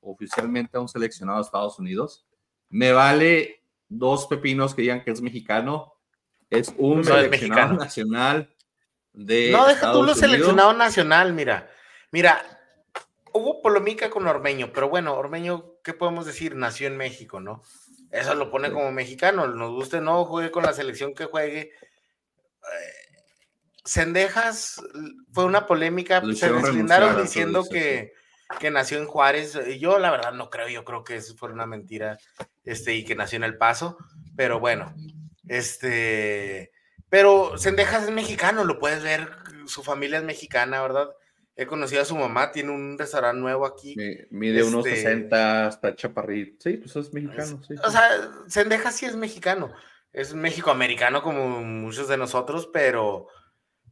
[0.00, 2.26] oficialmente a un seleccionado de Estados Unidos.
[2.68, 5.94] Me vale dos pepinos que digan que es mexicano,
[6.50, 7.74] es un No seleccionado mexicano.
[7.76, 8.54] nacional
[9.12, 10.18] de No, deja tú Estados lo Unidos.
[10.18, 11.70] seleccionado nacional, mira.
[12.12, 12.55] Mira,
[13.36, 16.56] hubo polémica con Ormeño, pero bueno, Ormeño, ¿qué podemos decir?
[16.56, 17.62] Nació en México, ¿no?
[18.10, 21.60] Eso lo pone como mexicano, nos guste no, juegue con la selección que juegue.
[21.60, 23.06] Eh,
[23.84, 24.82] Cendejas
[25.32, 28.12] fue una polémica, se deslindaron diciendo que,
[28.58, 29.58] que nació en Juárez.
[29.78, 32.18] Yo la verdad no creo, yo creo que eso fue una mentira,
[32.64, 33.96] este, y que nació en El Paso,
[34.36, 34.94] pero bueno,
[35.46, 36.72] este,
[37.08, 39.30] pero Cendejas es mexicano, lo puedes ver,
[39.66, 41.08] su familia es mexicana, ¿verdad?
[41.58, 43.94] He conocido a su mamá, tiene un restaurante nuevo aquí.
[43.96, 46.56] Mi- Mide unos Este- 60, está chaparrito.
[46.62, 47.62] Sí, pues es mexicano.
[47.66, 47.92] Sí, O sí.
[47.92, 48.10] sea,
[48.48, 49.72] Cendejas sí es mexicano,
[50.12, 53.28] es mexicoamericano como muchos de nosotros, pero,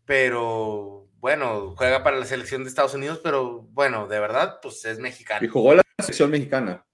[0.04, 4.98] pero, bueno, juega para la selección de Estados Unidos, pero bueno, de verdad, pues es
[4.98, 5.48] Y mexicano.
[5.50, 6.84] jugó la selección mexicana.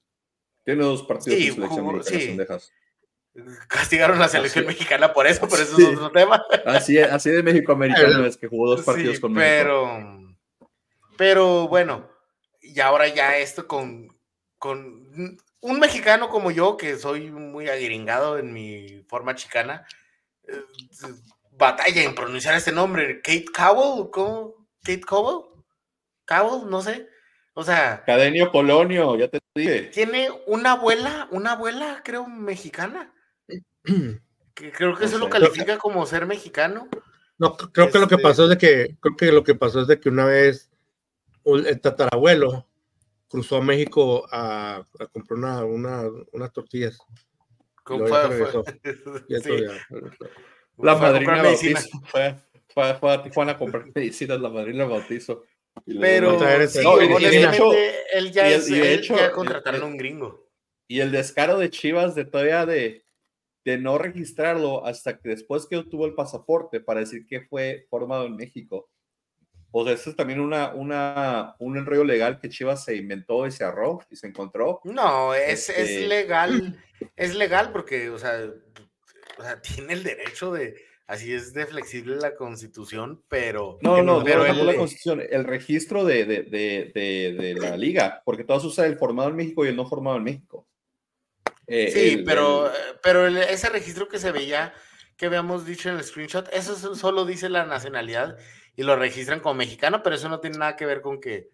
[0.65, 2.27] Tiene dos partidos Sí, en selección jugó- mexicana, sí.
[2.29, 2.73] Cendejas.
[3.69, 6.43] castigaron a la selección mexicana por eso, pero eso es otro tema.
[6.67, 9.49] Así, así de México americano es que jugó dos partidos con México.
[9.65, 10.20] Pero,
[11.21, 12.09] pero bueno,
[12.63, 14.09] y ahora ya esto con,
[14.57, 19.87] con un mexicano como yo, que soy muy agringado en mi forma chicana,
[20.45, 20.63] eh,
[21.51, 24.67] batalla en pronunciar este nombre, Kate Cowell, ¿cómo?
[24.83, 25.45] Kate Cowell,
[26.25, 27.07] Cowell, no sé.
[27.53, 28.03] O sea.
[28.07, 29.91] Cadenio Polonio, ya te dije.
[29.93, 33.13] Tiene una abuela, una abuela, creo, mexicana.
[34.55, 36.89] que creo que eso lo califica como ser mexicano.
[37.37, 39.83] No, creo que lo que este pasó es de que, creo que lo que pasó
[39.83, 40.70] es de que una vez
[41.45, 42.67] el tatarabuelo
[43.29, 46.99] cruzó a México a, comprar una, una, unas tortillas.
[47.85, 48.19] ¿Cómo fue?
[50.79, 52.01] La madrina bautizo.
[52.07, 52.37] Fue,
[52.73, 55.45] fue, fue, a Tijuana a comprar medicinas, la madrina bautizo.
[55.87, 56.39] Pero
[56.69, 60.49] sí, no, honestamente, él ya, es, de hecho, ya contrataron a un gringo.
[60.89, 63.05] Y el descaro de Chivas de todavía de,
[63.65, 68.27] de no registrarlo hasta que después que obtuvo el pasaporte para decir que fue formado
[68.27, 68.91] en México.
[69.73, 73.53] O sea, eso es también una, una, un enrollo legal que Chivas se inventó y
[73.53, 74.81] se arró y se encontró.
[74.85, 76.83] No, es, es este legal,
[77.17, 78.51] es legal porque, o sea,
[79.39, 80.75] o sea, tiene el derecho de,
[81.07, 83.79] así es de flexible la constitución, pero...
[83.83, 86.93] No, no, pero el, la constitución, el registro de, de, de,
[87.39, 90.25] de, la liga, porque todos usan el formado en México y el no formado en
[90.25, 90.67] México.
[91.69, 92.69] Eh, sí, pero,
[93.05, 94.75] pero ese registro que se veía,
[95.17, 98.37] que habíamos dicho en el screenshot, eso solo dice la nacionalidad
[98.77, 101.49] y lo registran como mexicano, pero eso no tiene nada que ver con que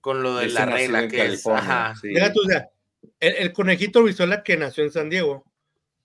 [0.00, 1.46] con lo de la regla que es.
[1.46, 1.94] Ajá.
[2.02, 5.44] el, el, conejito Brizuela que nació en San Diego,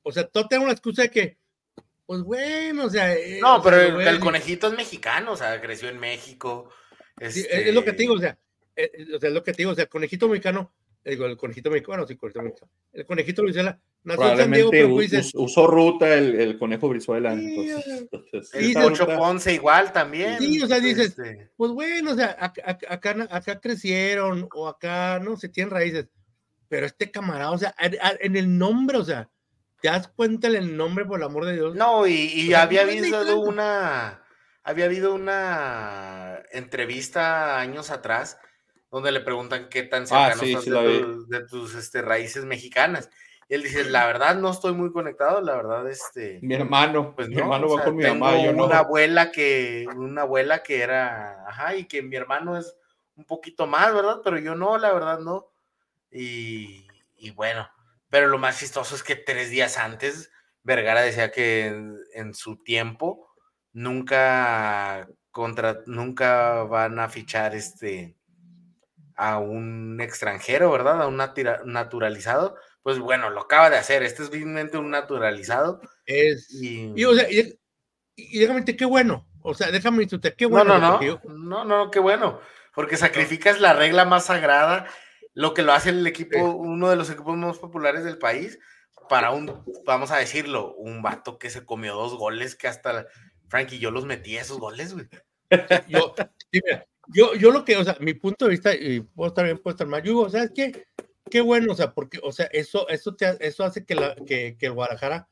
[0.02, 1.38] o sea, todo tiene una excusa de que,
[2.06, 3.14] pues bueno, o sea.
[3.14, 6.70] Eh, no, pero el, conejito es mexicano, o sea, creció en México.
[7.20, 8.38] es lo que te digo, o sea,
[8.76, 10.74] eh, o sea, es lo que te digo, o sea, el conejito mexicano,
[11.06, 12.72] digo, el conejito mexicano, sí, el conejito mexicano.
[12.92, 17.36] El conejito Brizuela nació en San Diego, dices, usó ruta el, el conejo Brizuela.
[17.36, 20.40] Sí, entonces, el Pocho Ponce igual también.
[20.40, 25.20] Sí, o sea, dices, este pues bueno, o sea, acá, acá, acá crecieron, o acá,
[25.20, 26.08] no se tienen raíces,
[26.68, 29.30] pero este camarada, o sea, en el nombre, o sea,
[29.84, 31.76] ¿Te das cuenta el nombre, por el amor de Dios?
[31.76, 34.24] No, y, había habido una.
[34.64, 38.38] Había habido una entrevista años atrás
[38.90, 40.84] donde le preguntan qué tan ah, cercano
[41.28, 43.10] de, tus este, raíces mexicanas.
[43.50, 46.40] Y él dice, la verdad no estoy muy conectado, la verdad, este.
[46.42, 48.66] Mi hermano, pues mi hermano va con mi mamá, yo no.
[48.66, 52.76] Una abuela que, una abuela que era, ajá, y que mi hermano es
[53.16, 54.22] un poquito más, ¿verdad?
[54.24, 55.52] Pero yo no, la verdad no.
[56.12, 56.88] Y,
[57.18, 57.68] y bueno,
[58.10, 60.32] pero lo más chistoso es que tres días antes,
[60.64, 61.66] Vergara decía que
[62.14, 63.28] en, su tiempo
[63.74, 68.16] nunca contra, nunca van a fichar este
[69.16, 71.02] a un extranjero, ¿verdad?
[71.02, 72.56] A un naturalizado.
[72.84, 74.04] Pues bueno, lo acaba de hacer.
[74.04, 75.82] Este es un naturalizado.
[76.06, 76.54] Es.
[76.54, 79.28] Y, o sea, y, déjame qué bueno.
[79.42, 80.78] O sea, déjame decirte, qué bueno.
[80.78, 81.22] No, no, no.
[81.34, 82.40] No, no, qué bueno.
[82.76, 84.88] Porque sacrificas la regla más sagrada
[85.34, 88.60] lo que lo hace el equipo, uno de los equipos más populares del país,
[89.10, 93.08] para un, vamos a decirlo, un vato que se comió dos goles que hasta
[93.48, 95.08] Frankie yo los metí esos goles, güey.
[95.88, 96.16] Yo,
[97.14, 99.74] yo, yo lo que, o sea, mi punto de vista, y puedo estar bien, puedo
[99.74, 100.86] estar mal, yo ¿sabes qué?
[101.34, 104.56] Qué bueno, o sea, porque, o sea, eso, eso, te, eso hace que, la, que,
[104.56, 105.28] que el Guadalajara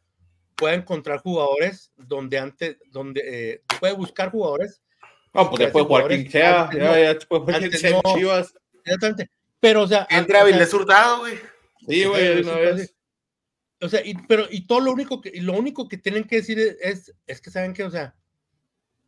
[0.55, 4.81] pueda encontrar jugadores donde antes, donde eh, puede buscar jugadores.
[5.31, 8.55] No, pues después jugar quien sea, ya, ya, después jugar quien sea, Chivas.
[8.83, 9.29] Exactamente.
[9.59, 10.07] Pero, o sea.
[10.09, 11.37] Entre Avilés Hurtado, güey.
[11.87, 12.95] Sí, güey, una vez.
[13.79, 16.57] O sea, y, pero, y todo lo único que, lo único que tienen que decir
[16.81, 18.15] es, es, que saben que, o sea,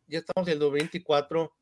[0.06, 1.52] ya estamos en el 2024,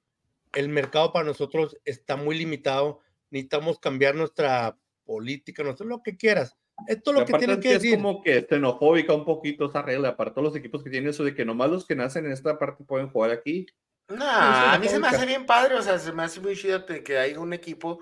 [0.57, 4.77] el mercado para nosotros está muy limitado, necesitamos cambiar nuestra
[5.13, 6.57] política, nuestro, lo que quieras.
[6.89, 7.91] Esto es lo que tienen que, decir.
[7.91, 11.23] Es como que xenofóbica un poquito esa regla, para todos los equipos que tienen eso
[11.23, 13.67] de que nomás los que nacen en esta parte pueden jugar aquí.
[14.09, 16.87] No, a mí se me hace bien padre, o sea, se me hace muy chido
[16.87, 18.01] que haya un equipo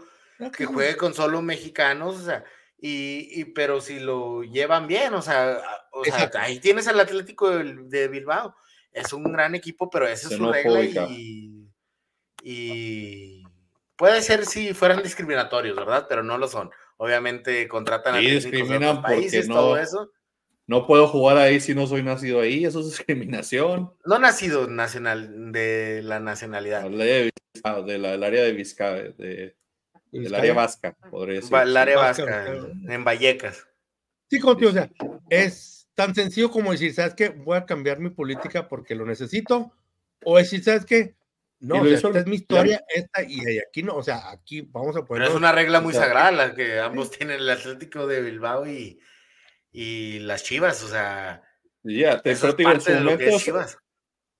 [0.56, 2.44] que juegue con solo mexicanos, o sea,
[2.78, 5.60] y, pero si lo llevan bien, o sea,
[5.92, 8.54] o sea ahí tienes al Atlético de, Bilbao,
[8.92, 10.80] es un gran equipo, pero esa es su regla
[11.10, 11.68] y,
[12.42, 13.42] y,
[13.96, 16.06] puede ser si fueran discriminatorios, ¿verdad?
[16.08, 16.70] Pero no lo son.
[17.02, 20.12] Obviamente contratan a discriminan países, no, todo eso.
[20.66, 23.90] No puedo jugar ahí si no soy nacido ahí, eso es discriminación.
[24.04, 26.82] No nacido nacional de la nacionalidad.
[26.90, 27.30] De,
[27.86, 29.56] del área de Vizcaya, de,
[30.12, 31.56] el área vasca, podría decir.
[31.56, 32.46] El área vasca,
[32.86, 33.66] en, Vallecas.
[34.28, 34.90] Sí, contigo, o sea,
[35.30, 37.30] es tan sencillo como decir, ¿sabes qué?
[37.30, 39.72] Voy a cambiar mi política porque lo necesito.
[40.22, 41.14] O decir, ¿sabes qué?
[41.60, 45.24] No, esta es mi historia, esta y aquí no, o sea, aquí vamos a poner.
[45.24, 48.98] Pero es una regla muy sagrada la que ambos tienen el Atlético de Bilbao y,
[49.70, 51.42] y las Chivas, o sea.
[51.82, 52.90] Ya, te, en su momento,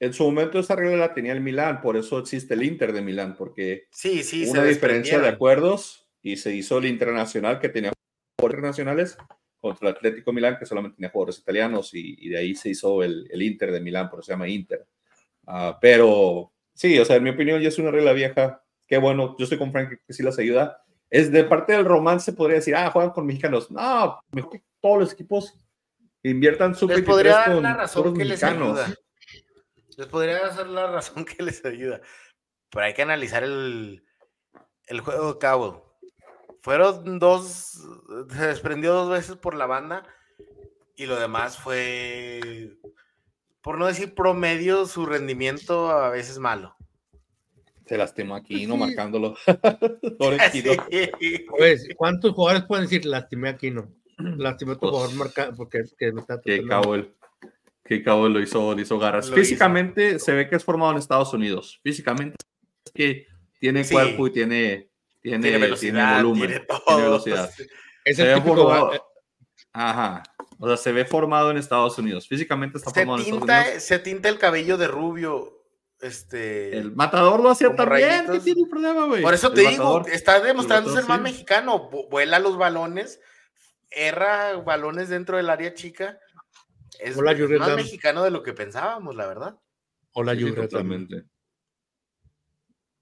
[0.01, 3.03] en su momento esa regla la tenía el Milán, por eso existe el Inter de
[3.03, 7.93] Milán, porque sí, sí, una diferencia de acuerdos y se hizo el Internacional que tenía
[8.39, 9.19] jugadores internacionales
[9.59, 13.29] contra el Atlético Milán que solamente tenía jugadores italianos y, de ahí se hizo el,
[13.31, 14.87] el, Inter de Milán, por eso se llama Inter.
[15.47, 18.65] Ah, pero sí, o sea, en mi opinión ya es una regla vieja.
[18.87, 20.83] Qué bueno, yo estoy con Frank que sí las ayuda.
[21.11, 23.71] Es de parte del romance, podría decir, ah, juegan con mexicanos.
[23.71, 25.61] No, mejor que todos los equipos
[26.23, 28.95] inviertan su Les podría dar la razón que les ayuda.
[29.99, 32.01] Les podría dar la razón que les ayuda.
[32.71, 34.03] Pero hay que analizar el,
[34.87, 35.99] el juego de cabo.
[36.63, 37.83] Fueron dos,
[38.31, 40.05] se desprendió dos veces por la banda
[40.97, 42.79] y lo demás fue,
[43.63, 46.77] por no decir promedio, su rendimiento a veces malo.
[47.87, 49.37] Se lastimó aquí, no marcándolo.
[51.59, 53.93] pues, ¿cuántos jugadores pueden decir lastimé aquí, no?
[54.19, 57.13] Lastimé a tu pues, jugador marcado porque que me está que cabo el,
[57.85, 59.31] que cabo lo hizo, lo hizo garras.
[59.31, 61.81] Físicamente se ve que es formado en Estados Unidos.
[61.83, 62.37] Físicamente
[62.85, 63.27] es que
[63.59, 64.91] tiene cuerpo y tiene
[65.21, 67.51] tiene, velocidad, volumen, tiene, velocidad.
[68.05, 69.01] Es el se formado, eh,
[69.73, 70.23] Ajá.
[70.63, 72.29] O sea, se ve formado en Estados Unidos.
[72.29, 73.83] Físicamente está formado en Estados Unidos.
[73.83, 75.65] Se tinta el cabello de rubio.
[76.01, 76.77] Este.
[76.77, 78.27] El matador lo hacía también.
[78.31, 79.23] ¿Qué tiene problema, güey?
[79.23, 81.89] Por eso te digo, está demostrando ser más mexicano.
[82.11, 83.21] Vuela los balones,
[83.91, 86.19] erra balones dentro del área chica.
[86.99, 89.59] Es, más mexicano de lo que pensábamos, la verdad.
[90.13, 91.25] Hola, sí, Totalmente.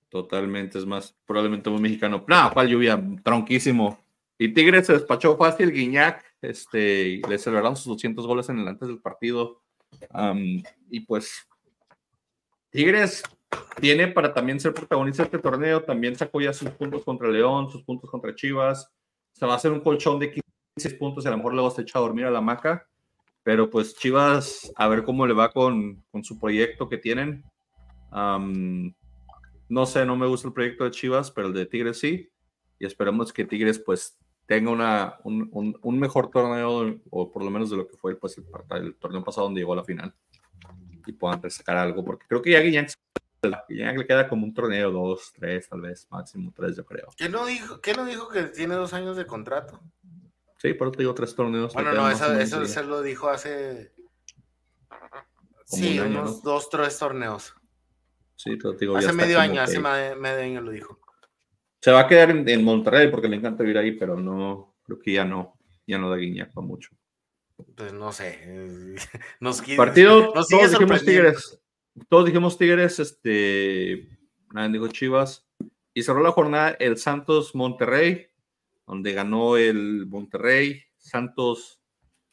[0.09, 2.25] Totalmente, es más, probablemente muy mexicano.
[2.27, 4.03] No, cuál lluvia, tronquísimo.
[4.39, 8.89] Y Tigres se despachó fácil, Guiñac, este, le celebraron sus 200 goles en el antes
[8.89, 9.63] del partido.
[10.91, 11.49] y pues,
[12.71, 13.23] Tigres
[13.81, 17.71] tiene para también ser protagonista de este torneo, también sacó ya sus puntos contra León,
[17.71, 18.91] sus puntos contra Chivas.
[19.33, 20.33] Se va a hacer un colchón de
[20.77, 22.87] 15 puntos y a lo mejor luego se echa a dormir a la maca.
[23.43, 27.45] Pero pues Chivas, a ver cómo le va con, con su proyecto que tienen.
[28.11, 32.29] No sé, no me gusta el proyecto de Chivas, pero el de Tigres sí.
[32.79, 34.19] Y esperemos que Tigres pues
[34.49, 38.39] tenga una, un, mejor torneo, o por lo menos de lo que fue pues,
[38.71, 40.15] el, torneo pasado donde llegó a la final.
[41.07, 42.91] Y puedan sacar algo, porque creo que ya Guiñac,
[43.43, 47.09] le queda como un torneo, dos, tres, tal vez, máximo tres, yo creo.
[47.15, 49.83] ¿Qué no dijo, qué no dijo que tiene dos años de contrato?
[50.57, 51.75] Sí, pero te digo tres torneos.
[51.75, 53.93] Bueno, no, eso, se lo dijo hace...
[55.67, 57.55] sí, unos dos, tres torneos.
[58.35, 60.99] Sí, te digo, hace medio año, hace medio año lo dijo.
[61.81, 65.13] Se va a quedar en, Monterrey porque le encanta vivir ahí, pero no, creo que
[65.13, 65.57] ya no,
[65.87, 66.91] ya no da guiñaca mucho.
[67.77, 68.97] Pues no sé.
[69.41, 71.61] Nos, Partido, todos dijimos Tigres.
[72.09, 74.09] Todos dijimos Tigres, este,
[74.53, 75.47] nadie dijo Chivas.
[75.95, 78.29] Y cerró la jornada el Santos Monterrey,
[78.87, 80.83] donde ganó el Monterrey.
[80.97, 81.81] Santos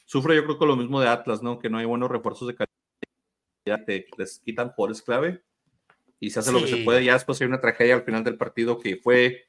[0.04, 1.58] sufre, yo creo que lo mismo de Atlas, ¿no?
[1.58, 5.45] Que no hay buenos refuerzos de calidad, te, les quitan jugadores clave
[6.20, 7.04] y se hace lo que se puede.
[7.04, 9.44] Ya después hay una tragedia al final del partido que fue,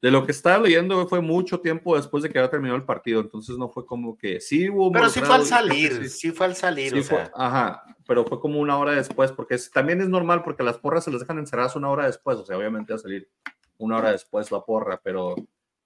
[0.00, 3.20] de lo que estaba leyendo, fue mucho tiempo después de que había terminado el partido.
[3.20, 4.92] Entonces no fue como que sí hubo.
[4.92, 6.94] Pero sí fue al salir, sí, fue al salir.
[7.34, 11.10] ajá, pero fue como una hora después, porque también es normal porque las porras se
[11.10, 12.38] les dejan encerradas una hora después.
[12.38, 13.28] O sea, obviamente va a salir
[13.78, 15.34] una hora después la porra, pero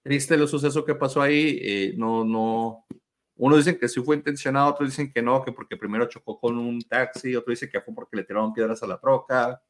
[0.02, 1.58] triste el suceso que pasó ahí.
[1.62, 2.84] Eh, no, no.
[3.36, 6.58] Uno dicen que sí fue intencionado, otros dicen que no, que porque primero chocó con
[6.58, 9.62] un taxi, otro dice que fue porque le tiraron piedras a la troca.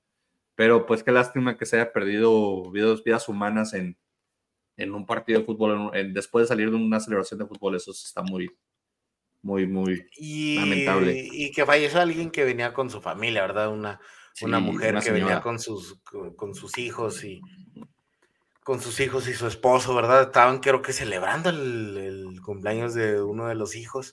[0.58, 3.96] Pero pues qué lástima que se haya perdido vidas, vidas humanas en,
[4.76, 8.22] en, un partido de fútbol, después de salir de una celebración de fútbol, eso está
[8.22, 8.50] muy,
[9.40, 10.04] muy, muy
[10.56, 11.28] lamentable.
[11.30, 13.72] Y que falleció alguien que venía con su familia, ¿verdad?
[13.72, 14.00] Una,
[14.42, 16.00] una mujer que venía con sus,
[16.34, 17.40] con, sus hijos y
[18.64, 20.22] con sus hijos y su esposo, ¿verdad?
[20.22, 24.12] Estaban creo que celebrando el, cumpleaños de uno de los hijos.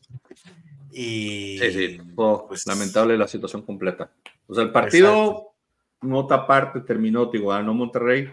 [0.92, 4.12] Y sí, sí, pues, lamentable la situación completa.
[4.46, 5.55] O sea, el partido
[6.06, 8.30] nota aparte terminó, digo, ganó Monterrey,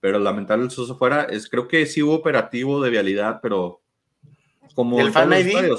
[0.00, 3.82] pero lamentable el suceso fuera, es, creo que sí hubo operativo de vialidad, pero
[4.74, 5.76] como el fan ID.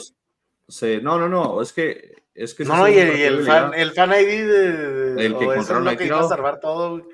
[1.01, 5.25] no, no, no, es que es que no, y el, fan, el fan ID de,
[5.25, 7.07] el que encontraron lo que iba a salvar todo.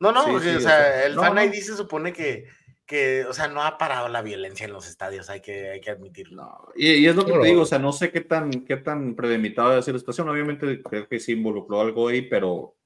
[0.00, 2.46] No, no, o sea, el fan ID se supone que,
[2.86, 5.90] que, o sea, no ha parado la violencia en los estadios, hay que, hay que
[5.90, 6.72] admitirlo.
[6.76, 9.74] Y, es lo que te digo, o sea, no sé qué tan, qué tan premeditado
[9.74, 12.76] de ser la situación, obviamente creo que sí involucró algo ahí, pero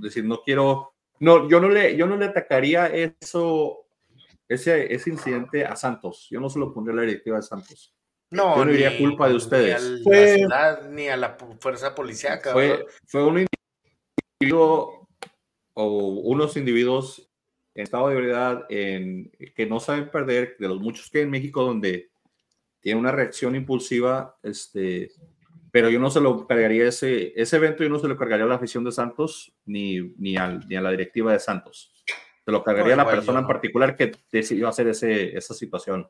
[0.00, 3.86] decir, no quiero, no, yo no le, yo no le atacaría eso,
[4.48, 6.28] ese, ese incidente a Santos.
[6.30, 7.94] Yo no se lo pondría a la directiva de Santos.
[8.30, 9.82] No, yo no diría culpa de ustedes.
[9.82, 12.52] Ni a fue, la ciudad, ni a la fuerza policíaca.
[12.52, 13.46] Fue, fue un
[14.40, 15.08] individuo
[15.74, 17.30] o unos individuos
[17.74, 21.30] en estado de ebriedad en, que no saben perder, de los muchos que hay en
[21.30, 22.10] México donde
[22.80, 25.10] tiene una reacción impulsiva, este,
[25.72, 28.48] pero yo no se lo cargaría ese, ese evento, yo no se lo cargaría a
[28.48, 31.92] la afición de Santos ni, ni, al, ni a la directiva de Santos.
[32.44, 36.08] Se lo cargaría a la persona en particular que decidió hacer ese, esa situación.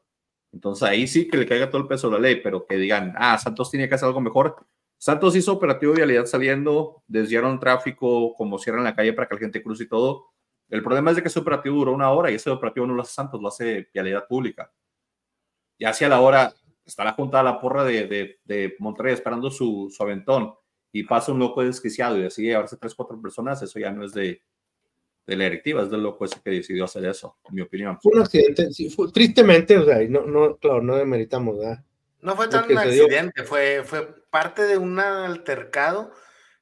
[0.53, 3.15] Entonces ahí sí que le caiga todo el peso de la ley, pero que digan,
[3.17, 4.57] ah, Santos tiene que hacer algo mejor.
[4.99, 9.41] Santos hizo operativo de vialidad saliendo, desviaron tráfico, como cierran la calle para que la
[9.41, 10.27] gente cruce y todo.
[10.69, 13.03] El problema es de que ese operativo duró una hora y ese operativo no lo
[13.03, 14.73] hace Santos, lo hace vialidad pública.
[15.79, 16.53] Y hacia la hora
[16.91, 20.55] está la junta de la porra de, de, Monterrey esperando su, su, aventón
[20.93, 24.13] y pasa un loco desquiciado y decide llevarse tres, cuatro personas, eso ya no es
[24.13, 24.43] de,
[25.27, 27.99] de la directiva, es del loco ese que decidió hacer eso, en mi opinión.
[28.01, 31.85] Fue un accidente, sí, fue, tristemente, o sea, no, no, claro, no demeritamos, ¿verdad?
[32.21, 36.13] No fue tan un accidente, fue, fue parte de un altercado.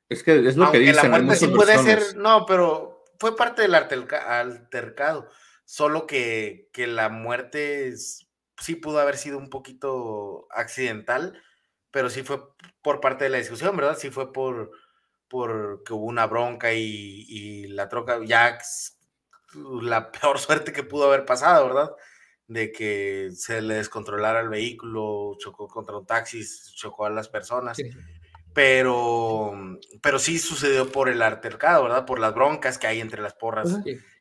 [0.08, 1.10] Es que es lo que dicen.
[1.10, 5.26] La muerte sí puede ser, no, pero fue parte del altercado,
[5.64, 7.92] solo que, que la muerte
[8.58, 11.40] sí pudo haber sido un poquito accidental,
[11.90, 12.42] pero sí fue
[12.82, 13.96] por parte de la discusión, ¿verdad?
[13.98, 14.70] Sí fue por,
[15.28, 18.58] por que hubo una bronca y, la troca, ya
[19.82, 21.90] la peor suerte que pudo haber pasado, ¿verdad?
[22.46, 26.42] De que se le descontrolara el vehículo, chocó contra un taxi,
[26.74, 27.78] chocó a las personas.
[28.54, 29.52] Pero,
[30.02, 32.06] pero sí sucedió por el altercado, ¿verdad?
[32.06, 33.68] Por las broncas que hay entre las porras,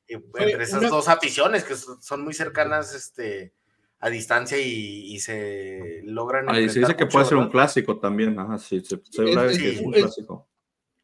[0.07, 3.53] entre esas dos aficiones que son muy cercanas, este,
[3.99, 6.49] a distancia y, se logran.
[6.49, 8.37] Ahí se dice que puede ser un clásico también.
[8.39, 10.47] Ajá, sí, se, es, que es un clásico.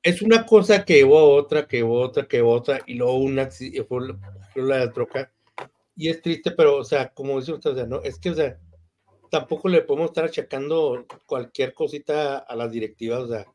[0.02, 3.50] Es una cosa que hubo otra, que hubo otra, que hubo otra, y luego una
[3.50, 5.32] fue la de troca.
[5.96, 8.02] Y es triste, pero, o sea, como dice usted, o sea, ¿no?
[8.02, 8.60] Es que, o sea,
[9.32, 13.46] tampoco le podemos estar achacando cualquier cosita a las directivas, o sea.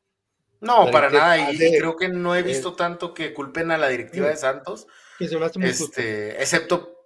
[0.61, 4.29] No, para nada, y creo que no he visto tanto que culpen a la directiva
[4.29, 4.89] de Santos.
[5.17, 6.98] Que se me hace muy este, excepto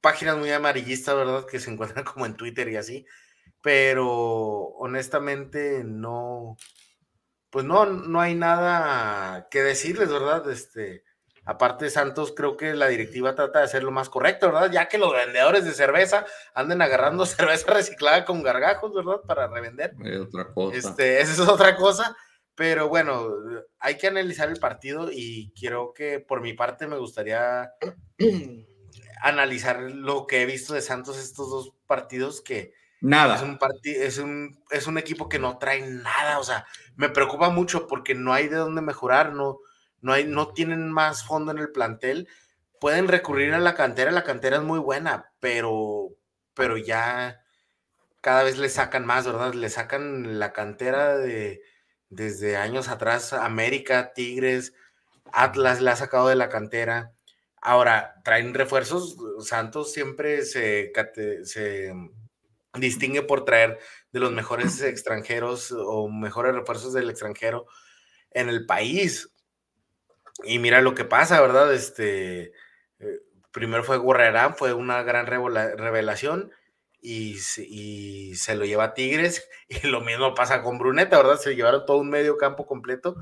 [0.00, 1.46] páginas muy amarillistas, ¿verdad?
[1.46, 3.06] Que se encuentran como en Twitter y así.
[3.62, 6.56] Pero honestamente no,
[7.50, 10.48] pues no, no hay nada que decirles, ¿verdad?
[10.50, 11.04] Este,
[11.44, 14.70] aparte de Santos, creo que la directiva trata de hacer lo más correcto, ¿verdad?
[14.70, 19.20] Ya que los vendedores de cerveza anden agarrando cerveza reciclada con gargajos, ¿verdad?
[19.26, 19.94] Para revender.
[20.04, 20.76] Es otra cosa.
[20.76, 22.16] Este, esa es otra cosa.
[22.54, 23.28] Pero bueno,
[23.78, 27.72] hay que analizar el partido y quiero que por mi parte me gustaría
[29.22, 34.18] analizar lo que he visto de Santos estos dos partidos que nada es un es
[34.18, 36.66] un es un equipo que no trae nada, o sea,
[36.96, 39.58] me preocupa mucho porque no hay de dónde mejorar, no
[40.00, 42.28] no hay no tienen más fondo en el plantel.
[42.80, 46.08] Pueden recurrir a la cantera, la cantera es muy buena, pero
[46.54, 47.40] pero ya
[48.20, 49.54] cada vez le sacan más, ¿verdad?
[49.54, 51.62] Le sacan la cantera de
[52.10, 54.74] desde años atrás, América, Tigres,
[55.32, 57.12] Atlas le ha sacado de la cantera.
[57.60, 60.92] Ahora, traen refuerzos, Santos siempre se,
[61.44, 61.92] se
[62.74, 63.78] distingue por traer
[64.12, 67.66] de los mejores extranjeros o mejores refuerzos del extranjero
[68.30, 69.30] en el país.
[70.44, 71.72] Y mira lo que pasa, ¿verdad?
[71.74, 72.52] Este,
[72.98, 73.20] eh,
[73.52, 76.50] primero fue Gorrerán, fue una gran revelación
[77.02, 81.38] y, y, se lo lleva a Tigres y lo mismo pasa con Bruneta, ¿verdad?
[81.38, 83.16] Se llevaron todo un medio campo completo.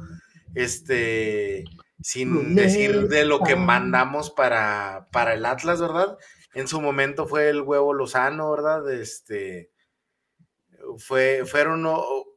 [0.55, 1.64] Este,
[2.01, 6.16] sin decir de lo que mandamos para, para el Atlas, ¿verdad?
[6.55, 8.90] En su momento fue el huevo Lozano, ¿verdad?
[8.92, 9.70] Este,
[10.99, 11.86] fue, fueron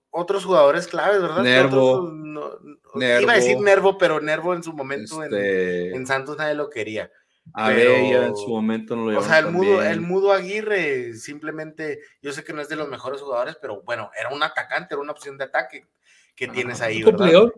[0.10, 1.44] otros jugadores claves, ¿verdad?
[1.44, 2.12] Nervo,
[2.96, 7.12] Iba a decir Nervo, pero Nervo en su momento en, este Santos nadie lo quería.
[7.54, 12.32] A en su momento no lo O sea, el mudo, el mudo Aguirre simplemente, yo
[12.34, 15.12] sé que no es de los mejores jugadores, pero bueno, era un atacante, era una
[15.12, 15.88] opción de ataque
[16.36, 17.52] que tienes ahí, ¿verdad?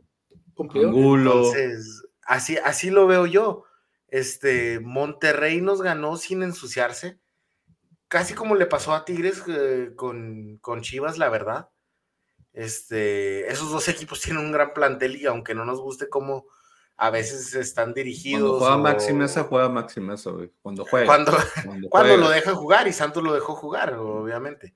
[0.58, 3.64] Entonces, así, así lo veo yo.
[4.08, 7.20] Este, Monterrey nos ganó sin ensuciarse,
[8.08, 11.70] casi como le pasó a Tigres eh, con, con, Chivas, la verdad.
[12.54, 16.46] Este, esos dos equipos tienen un gran plantel y aunque no nos guste cómo
[16.96, 18.60] a veces están dirigidos.
[18.60, 20.32] Cuando juega Maxi Mesa, juega Maxi Mesa,
[20.62, 21.08] Cuando juega.
[21.08, 21.32] Cuando,
[21.90, 24.76] cuando, lo dejan jugar y Santos lo dejó jugar, obviamente.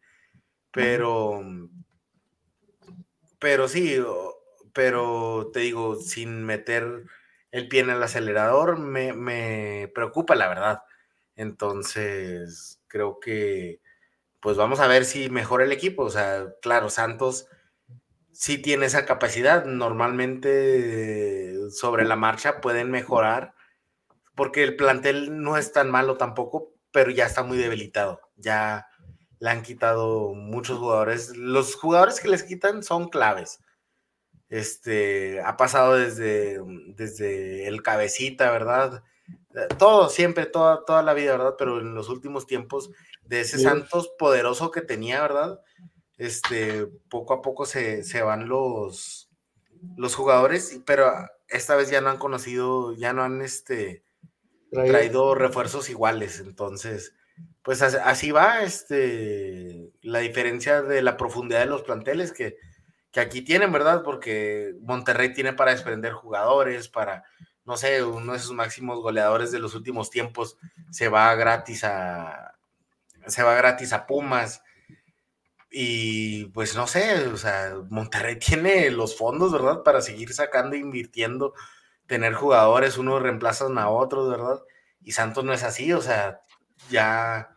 [0.72, 1.42] Pero,
[3.40, 4.04] pero sí,
[4.78, 7.06] pero te digo, sin meter
[7.50, 10.84] el pie en el acelerador, me, preocupa, la verdad.
[11.36, 13.82] Entonces, creo que,
[14.40, 16.04] pues vamos a ver si mejora el equipo.
[16.04, 17.48] O sea, claro, Santos
[18.32, 19.66] sí tiene esa capacidad.
[19.66, 23.56] Normalmente sobre la marcha pueden mejorar,
[24.36, 28.22] porque el plantel no es tan malo tampoco, pero ya está muy debilitado.
[28.36, 28.86] Ya
[29.40, 31.36] le han quitado muchos jugadores.
[31.36, 33.60] Los jugadores que les quitan son claves.
[34.50, 36.60] Este, ha pasado desde,
[36.96, 39.04] desde el cabecita, ¿verdad?
[39.56, 41.56] eh, todo, siempre, toda, toda la vida, ¿verdad?
[41.58, 42.92] Pero en los últimos tiempos,
[43.24, 45.60] de ese Santos poderoso que tenía, ¿verdad?
[46.18, 49.30] Este, poco a poco se, se van los,
[49.98, 51.12] los jugadores, pero
[51.48, 54.04] esta vez ya no han conocido, ya no han este,
[54.72, 56.40] traído refuerzos iguales.
[56.40, 57.14] Entonces,
[57.64, 62.58] pues así va este, la diferencia de la profundidad de los planteles que,
[63.18, 64.04] que aquí tienen, ¿verdad?
[64.04, 67.24] Porque Monterrey tiene para desprender jugadores, para,
[67.66, 70.56] no sé, uno de sus máximos goleadores de los últimos tiempos
[70.92, 72.54] se va gratis a
[73.26, 74.62] se va gratis a Pumas.
[75.72, 79.82] Y pues no sé, o sea, Monterrey tiene los fondos, ¿verdad?
[79.82, 81.56] Para seguir sacando e invirtiendo,
[82.06, 84.62] tener jugadores, unos reemplazan a otros, ¿verdad?
[85.02, 86.42] Y Santos no es así, o sea,
[86.92, 87.50] ya,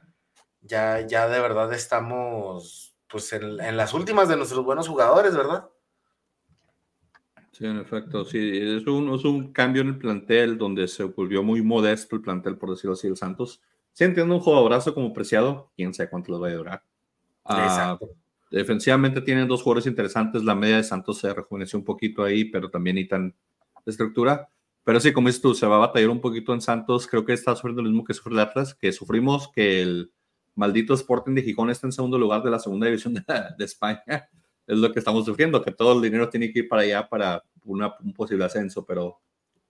[0.62, 5.68] ya, ya de verdad estamos pues en, las últimas de nuestros buenos jugadores, ¿verdad?
[7.52, 11.42] Sí, en efecto, sí, es un, es un cambio en el plantel donde se volvió
[11.42, 13.60] muy modesto el plantel, por decirlo así, el Santos.
[13.92, 16.84] Sí entiendo un jugadorazo como preciado, quién sabe cuánto les va a durar.
[17.44, 17.98] Ah,
[18.50, 22.70] defensivamente tienen dos jugadores interesantes, la media de Santos se rejuveneció un poquito ahí, pero
[22.70, 23.34] también necesitan
[23.84, 24.48] estructura.
[24.84, 27.06] Pero sí, como dices tú, se va a batallar un poquito en Santos.
[27.06, 30.12] Creo que está sufriendo lo mismo que sufre el Atlas, que sufrimos que el
[30.54, 33.14] maldito Sporting de Gijón está en segundo lugar de la segunda división
[33.58, 34.28] de, España.
[34.66, 37.42] Es lo que estamos sufriendo, que todo el dinero tiene que ir para allá para
[37.64, 38.84] una, un posible ascenso.
[38.84, 39.20] Pero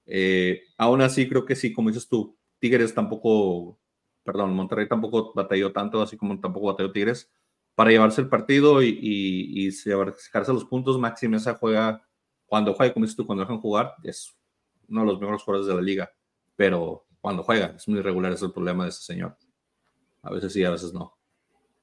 [0.07, 3.79] eh, aún así, creo que sí, como dices tú, Tigres tampoco,
[4.23, 7.31] perdón, Monterrey tampoco batalló tanto, así como tampoco batalló Tigres,
[7.75, 10.99] para llevarse el partido y, y, y sacarse los puntos.
[10.99, 12.07] Maxi esa juega,
[12.47, 14.37] cuando juega, como dices tú, cuando dejan jugar, es
[14.89, 16.13] uno de los mejores jugadores de la liga,
[16.57, 19.37] pero cuando juega es muy irregular, es el problema de ese señor.
[20.23, 21.17] A veces sí, a veces no.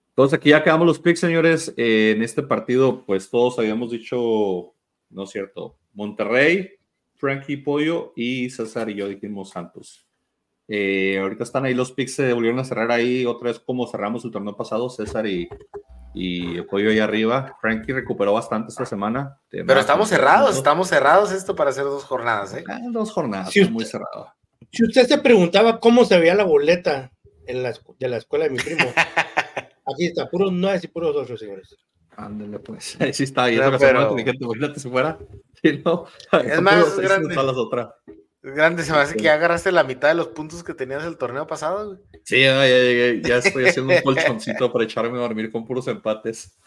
[0.09, 1.73] Entonces aquí ya quedamos los picks, señores.
[1.77, 4.73] Eh, en este partido, pues todos habíamos dicho,
[5.11, 6.71] no es cierto, Monterrey,
[7.15, 10.07] Frankie Pollo y César y yo dijimos Santos.
[10.67, 14.25] Eh, ahorita están ahí los picks, se volvieron a cerrar ahí otra vez como cerramos
[14.25, 15.47] el torneo pasado, César y,
[16.13, 17.55] y Pollo ahí arriba.
[17.61, 19.39] Frankie recuperó bastante esta semana.
[19.49, 22.63] Pero estamos cerrados, estamos cerrados esto para hacer dos jornadas, ¿eh?
[22.67, 24.33] Ah, dos jornadas, muy cerrado.
[24.71, 27.11] Si usted se preguntaba cómo se veía la boleta
[27.48, 28.86] en la, de la escuela de mi primo,
[29.86, 31.76] aquí está, puros nueve y puros ocho, señores.
[32.18, 32.98] Ándale, pues.
[33.00, 33.50] Ahí sí está.
[33.52, 34.18] Y no, pero...
[34.18, 35.18] imagínate si fuera.
[35.64, 37.34] Si no, es más grande.
[37.34, 37.89] Las otras.
[38.43, 41.18] Grande, se me hace que ya agarraste la mitad de los puntos que tenías el
[41.18, 42.00] torneo pasado, güey.
[42.26, 46.60] Sí, ya, ya, estoy haciendo un colchoncito para echarme a dormir con puros empates.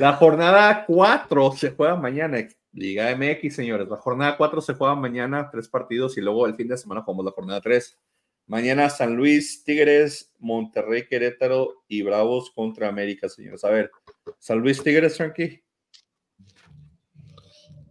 [0.00, 3.88] La jornada 4 se juega mañana, Liga MX, señores.
[3.88, 7.26] La jornada 4 se juega mañana, tres partidos, y luego el fin de semana jugamos
[7.26, 8.00] la jornada 3.
[8.46, 13.64] Mañana San Luis, Tigres, Monterrey, Querétaro y Bravos contra América, señores.
[13.64, 13.90] A ver,
[14.38, 15.62] San Luis, Tigres, Frankie.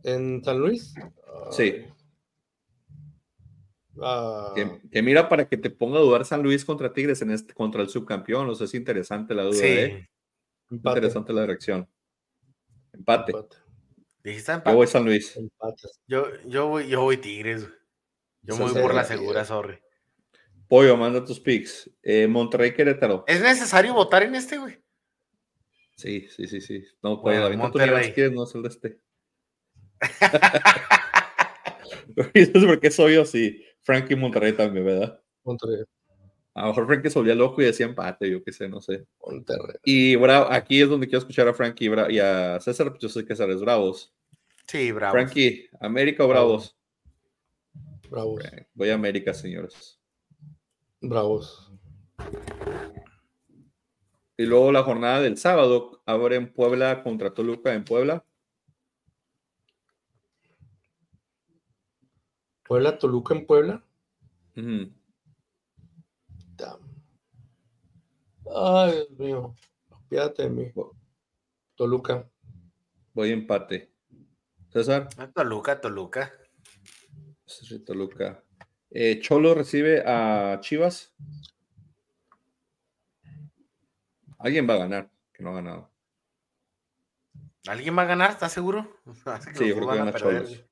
[0.03, 0.93] ¿En San Luis?
[1.51, 1.85] Sí.
[4.01, 4.53] Ah.
[4.91, 7.81] Que, mira para que te ponga a dudar San Luis contra Tigres en este, contra
[7.81, 8.49] el subcampeón.
[8.49, 9.55] O sea, es interesante la duda.
[9.55, 9.65] Sí.
[9.65, 10.09] ¿eh?
[10.69, 11.87] Interesante la dirección.
[12.91, 13.33] Empate.
[14.23, 14.71] ¿Dijiste empate?
[14.71, 15.39] Yo voy San Luis.
[16.07, 17.67] Yo, yo, voy, yo voy Tigres.
[18.41, 19.82] Yo voy por la segura, sorry.
[20.67, 21.89] Pollo, manda tus picks.
[22.01, 23.23] Eh, Monterrey Querétaro.
[23.27, 24.77] ¿Es necesario votar en este, güey?
[25.95, 26.83] Sí, sí, sí, sí.
[27.01, 28.09] No, Pollo, bueno, Monterrey.
[28.09, 28.99] Tú quieres, no es el de este.
[32.33, 33.63] es porque soy yo, sí.
[33.81, 35.21] Frankie Monterrey también, ¿verdad?
[35.43, 35.83] Monterrey.
[36.55, 39.05] A lo mejor Frankie se volvía loco y decía empate, yo qué sé, no sé.
[39.25, 39.77] Monterrey.
[39.83, 43.25] Y bravo, aquí es donde quiero escuchar a Frankie y a César, pues yo sé
[43.25, 44.13] que César es Bravos.
[44.67, 45.13] Sí, Bravos.
[45.13, 46.77] Frankie, ¿América o Bravos?
[48.09, 48.43] Bravos.
[48.75, 49.99] voy a América, señores.
[51.03, 51.69] Bravos.
[54.37, 58.25] Y luego la jornada del sábado, abre en Puebla contra Toluca en Puebla.
[62.63, 63.85] Puebla, Toluca en Puebla.
[68.55, 69.55] Ay, Dios mío.
[70.09, 70.71] Fíjate de mí.
[71.75, 72.29] Toluca.
[73.13, 73.93] Voy empate.
[74.69, 75.09] César.
[75.17, 76.31] Ah, Toluca, Toluca.
[77.45, 78.43] Sí, Toluca.
[78.95, 81.15] Eh, Cholo recibe a Chivas.
[84.37, 85.89] Alguien va a ganar, que no ha ganado.
[87.65, 88.29] ¿Alguien va a ganar?
[88.29, 88.99] ¿Estás seguro?
[89.55, 90.63] sí, yo creo que gana Cholos.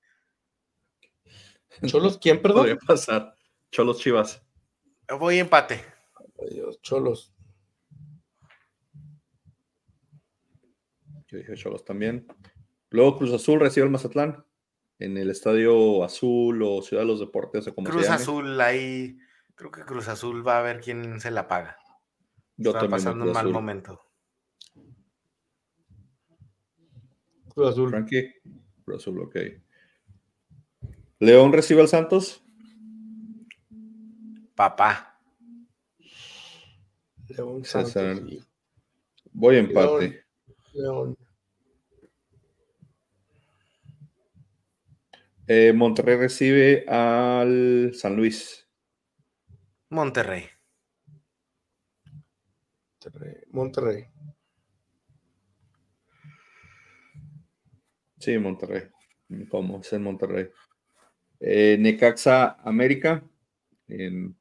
[1.87, 2.57] ¿Cholos quién, perdón?
[2.57, 3.35] Podría pasar.
[3.71, 4.43] Cholos Chivas.
[5.19, 5.83] Voy empate.
[6.83, 7.33] Cholos.
[11.25, 12.27] Yo dije Cholos también.
[12.91, 14.45] Luego Cruz Azul recibe al Mazatlán
[15.01, 19.17] en el Estadio Azul o Ciudad de los Deportes o como Cruz Azul, ahí
[19.55, 21.77] creo que Cruz Azul va a ver quién se la paga.
[22.55, 23.99] Yo Está pasando un mal momento.
[27.49, 27.89] Cruz Azul.
[27.89, 28.31] Frankie.
[28.85, 29.35] Cruz Azul, ok.
[31.19, 32.43] León recibe al Santos.
[34.55, 35.19] Papá.
[37.27, 37.65] León.
[37.65, 37.95] Santos
[39.31, 40.25] Voy a empate.
[40.73, 41.17] León.
[45.53, 48.65] Eh, Monterrey recibe al San Luis.
[49.89, 50.45] Monterrey.
[53.51, 54.05] Monterrey.
[58.17, 58.83] Sí, Monterrey.
[59.49, 59.81] ¿Cómo?
[59.81, 60.49] Es en Monterrey.
[61.41, 63.21] Eh, Necaxa América.
[63.89, 64.37] En-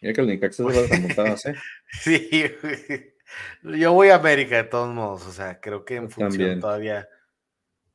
[0.00, 1.54] Mira que el Necaxa es de las remontadas, ¿eh?
[2.02, 2.30] Sí,
[3.64, 6.60] yo voy a América de todos modos, o sea, creo que en función también.
[6.60, 7.08] todavía.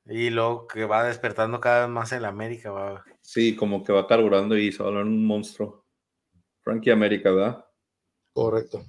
[0.08, 3.04] Y luego que va despertando cada vez más el América, va.
[3.22, 5.84] Sí, como que va carburando y se va a un monstruo.
[6.62, 7.66] Frankie América, ¿verdad?
[8.34, 8.84] Correcto.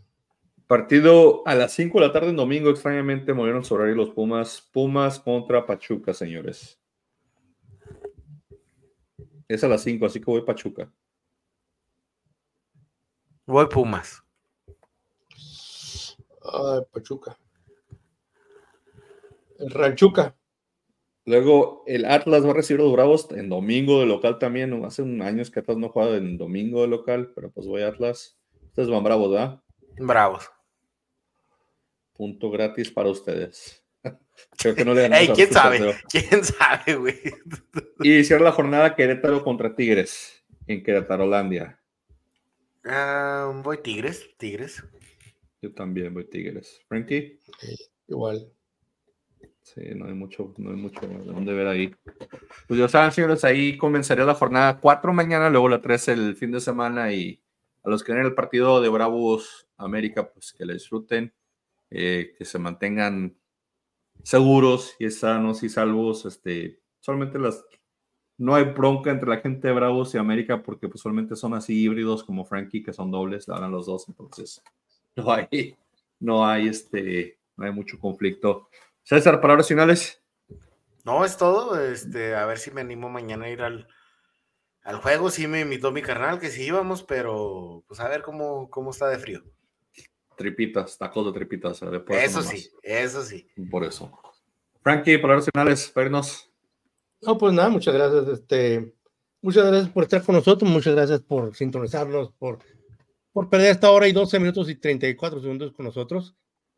[0.67, 4.61] Partido a las 5 de la tarde en domingo, extrañamente movieron su horario los Pumas.
[4.73, 6.81] Pumas contra Pachuca, señores.
[9.49, 10.91] Es a las 5, así que voy Pachuca.
[13.47, 14.25] Voy Pumas.
[16.43, 17.39] Ay, Pachuca.
[19.59, 20.35] El Ranchuca.
[21.27, 24.71] Luego el Atlas va a recibir a los Bravos en domingo de local también.
[24.71, 24.87] ¿no?
[24.87, 27.89] Hace un años que Atlas no juega en domingo de local, pero pues voy a
[27.89, 28.39] Atlas.
[28.67, 29.61] Ustedes van Bravos, ¿verdad?
[29.99, 30.49] Bravos.
[32.15, 33.85] Punto gratis para ustedes.
[34.57, 37.21] Creo que no le ganamos Ey, a quién sabe, quién sabe, güey.
[38.01, 41.81] Y cierra la jornada Querétaro contra Tigres en Querétarolandia.
[42.85, 44.85] Ah, voy Tigres, Tigres.
[45.61, 46.81] Yo también voy Tigres.
[46.87, 47.41] Frankie.
[48.07, 48.53] Igual.
[49.63, 51.95] Sí, no hay mucho, no hay mucho de dónde ver ahí.
[52.69, 56.53] Pues ya saben, señores, ahí comenzaría la jornada 4 mañana, luego la 3 el fin
[56.53, 57.43] de semana y
[57.83, 61.33] a los que ven el partido de Bravos América, pues que le disfruten,
[61.91, 63.37] eh, que se mantengan
[64.23, 66.27] seguros y sanos y salvos.
[66.27, 67.65] Este, solamente las
[68.39, 71.83] no hay bronca entre la gente de Bravos y América porque pues solamente son así
[71.83, 74.63] híbridos como Frankie, que son dobles, la dan los dos, entonces
[75.17, 75.77] no hay,
[76.21, 78.69] no hay este, no hay mucho conflicto.
[79.09, 80.21] César, palabras finales.
[81.05, 81.81] No, es todo.
[81.81, 83.87] Este, a ver si me animo mañana a ir al,
[84.83, 85.31] al juego.
[85.31, 89.09] Sí me invitó mi carnal, que sí íbamos, pero pues a ver cómo, cómo está
[89.09, 89.45] de frío.
[90.37, 91.81] Tripitas, tacos de tripitas.
[91.83, 92.49] eh, Eso nomás.
[92.51, 93.47] sí, eso sí.
[93.71, 94.11] Por eso.
[94.83, 96.51] Frankie, palabras finales, para irnos.
[97.23, 98.27] No, pues nada, muchas gracias.
[98.29, 98.93] Este,
[99.41, 102.59] muchas gracias por estar con nosotros, muchas gracias por sintonizarnos, por,
[103.33, 106.35] por perder esta hora y 12 minutos y 34 segundos con nosotros.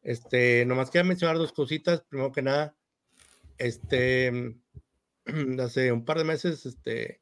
[0.09, 2.01] Este, nomás quería mencionar dos cositas.
[2.09, 2.75] Primero que nada,
[3.59, 4.57] este,
[5.61, 7.21] hace un par de meses, este,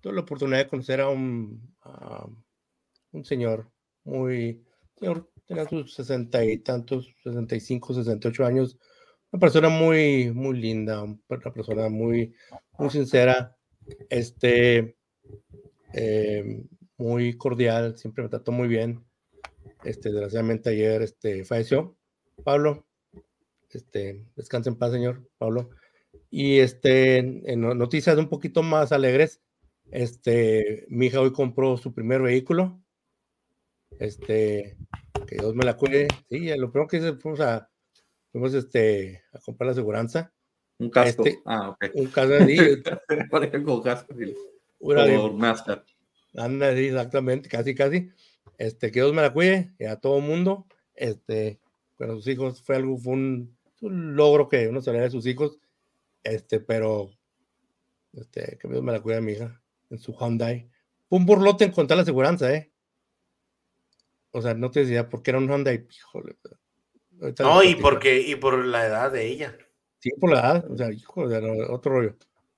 [0.00, 1.76] tuve la oportunidad de conocer a un,
[3.10, 3.70] un señor
[4.04, 4.64] muy,
[4.98, 8.78] señor, tenía sus sesenta y tantos, 65, 68 años,
[9.30, 12.34] una persona muy, muy linda, una persona muy,
[12.78, 13.58] muy sincera,
[14.08, 14.96] este,
[15.92, 16.64] eh,
[16.96, 19.04] muy cordial, siempre me trató muy bien.
[19.84, 21.98] Este, desgraciadamente ayer este, falleció
[22.44, 22.86] Pablo.
[23.70, 25.70] Este, descansa en paz, señor Pablo.
[26.30, 29.40] Y este, en, en no- noticias un poquito más alegres,
[29.90, 32.80] este, mi hija hoy compró su primer vehículo.
[33.98, 34.76] Este,
[35.26, 36.08] que Dios me la cuide.
[36.28, 37.70] Sí, lo primero que hice fuimos a,
[38.30, 40.32] fuimos este, a comprar la aseguranza.
[40.78, 41.24] Un casco.
[41.26, 41.84] Este- ah, ok.
[41.94, 42.38] Un caso de
[43.44, 44.14] ejemplo, casco.
[44.80, 45.16] una de-.
[46.34, 48.10] Anda, sí, exactamente, casi, casi.
[48.58, 50.66] Este, que Dios me la cuide y a todo mundo.
[50.94, 51.60] Este,
[52.06, 55.10] con sus hijos fue algo, fue un, un logro que uno se le da a
[55.10, 55.58] sus hijos.
[56.22, 57.10] Este, pero,
[58.12, 59.60] este, que Dios me la cuide a mi hija
[59.90, 60.68] en su Hyundai.
[61.08, 62.72] Fue un burlote encontrar la aseguranza, ¿eh?
[64.30, 66.36] O sea, no te decía por qué era un Hyundai, híjole.
[67.40, 69.56] No, y porque, y por la edad de ella.
[69.98, 71.22] Sí, por la edad, o sea, hijo
[71.68, 72.16] otro rollo.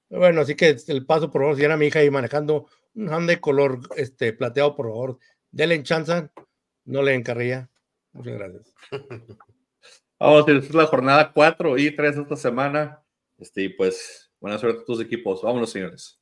[0.09, 3.41] Bueno, así que el paso, por favor, si era mi hija ahí manejando un Hyundai
[3.41, 5.19] color este, plateado, por favor,
[5.51, 6.31] denle en chance,
[6.85, 7.69] no le encarría.
[8.15, 8.75] Muchas gracias.
[10.19, 13.03] Vamos, esta es la jornada 4 y 3 esta semana.
[13.37, 15.43] Este, pues, buena suerte a tus equipos.
[15.43, 16.21] Vámonos, señores.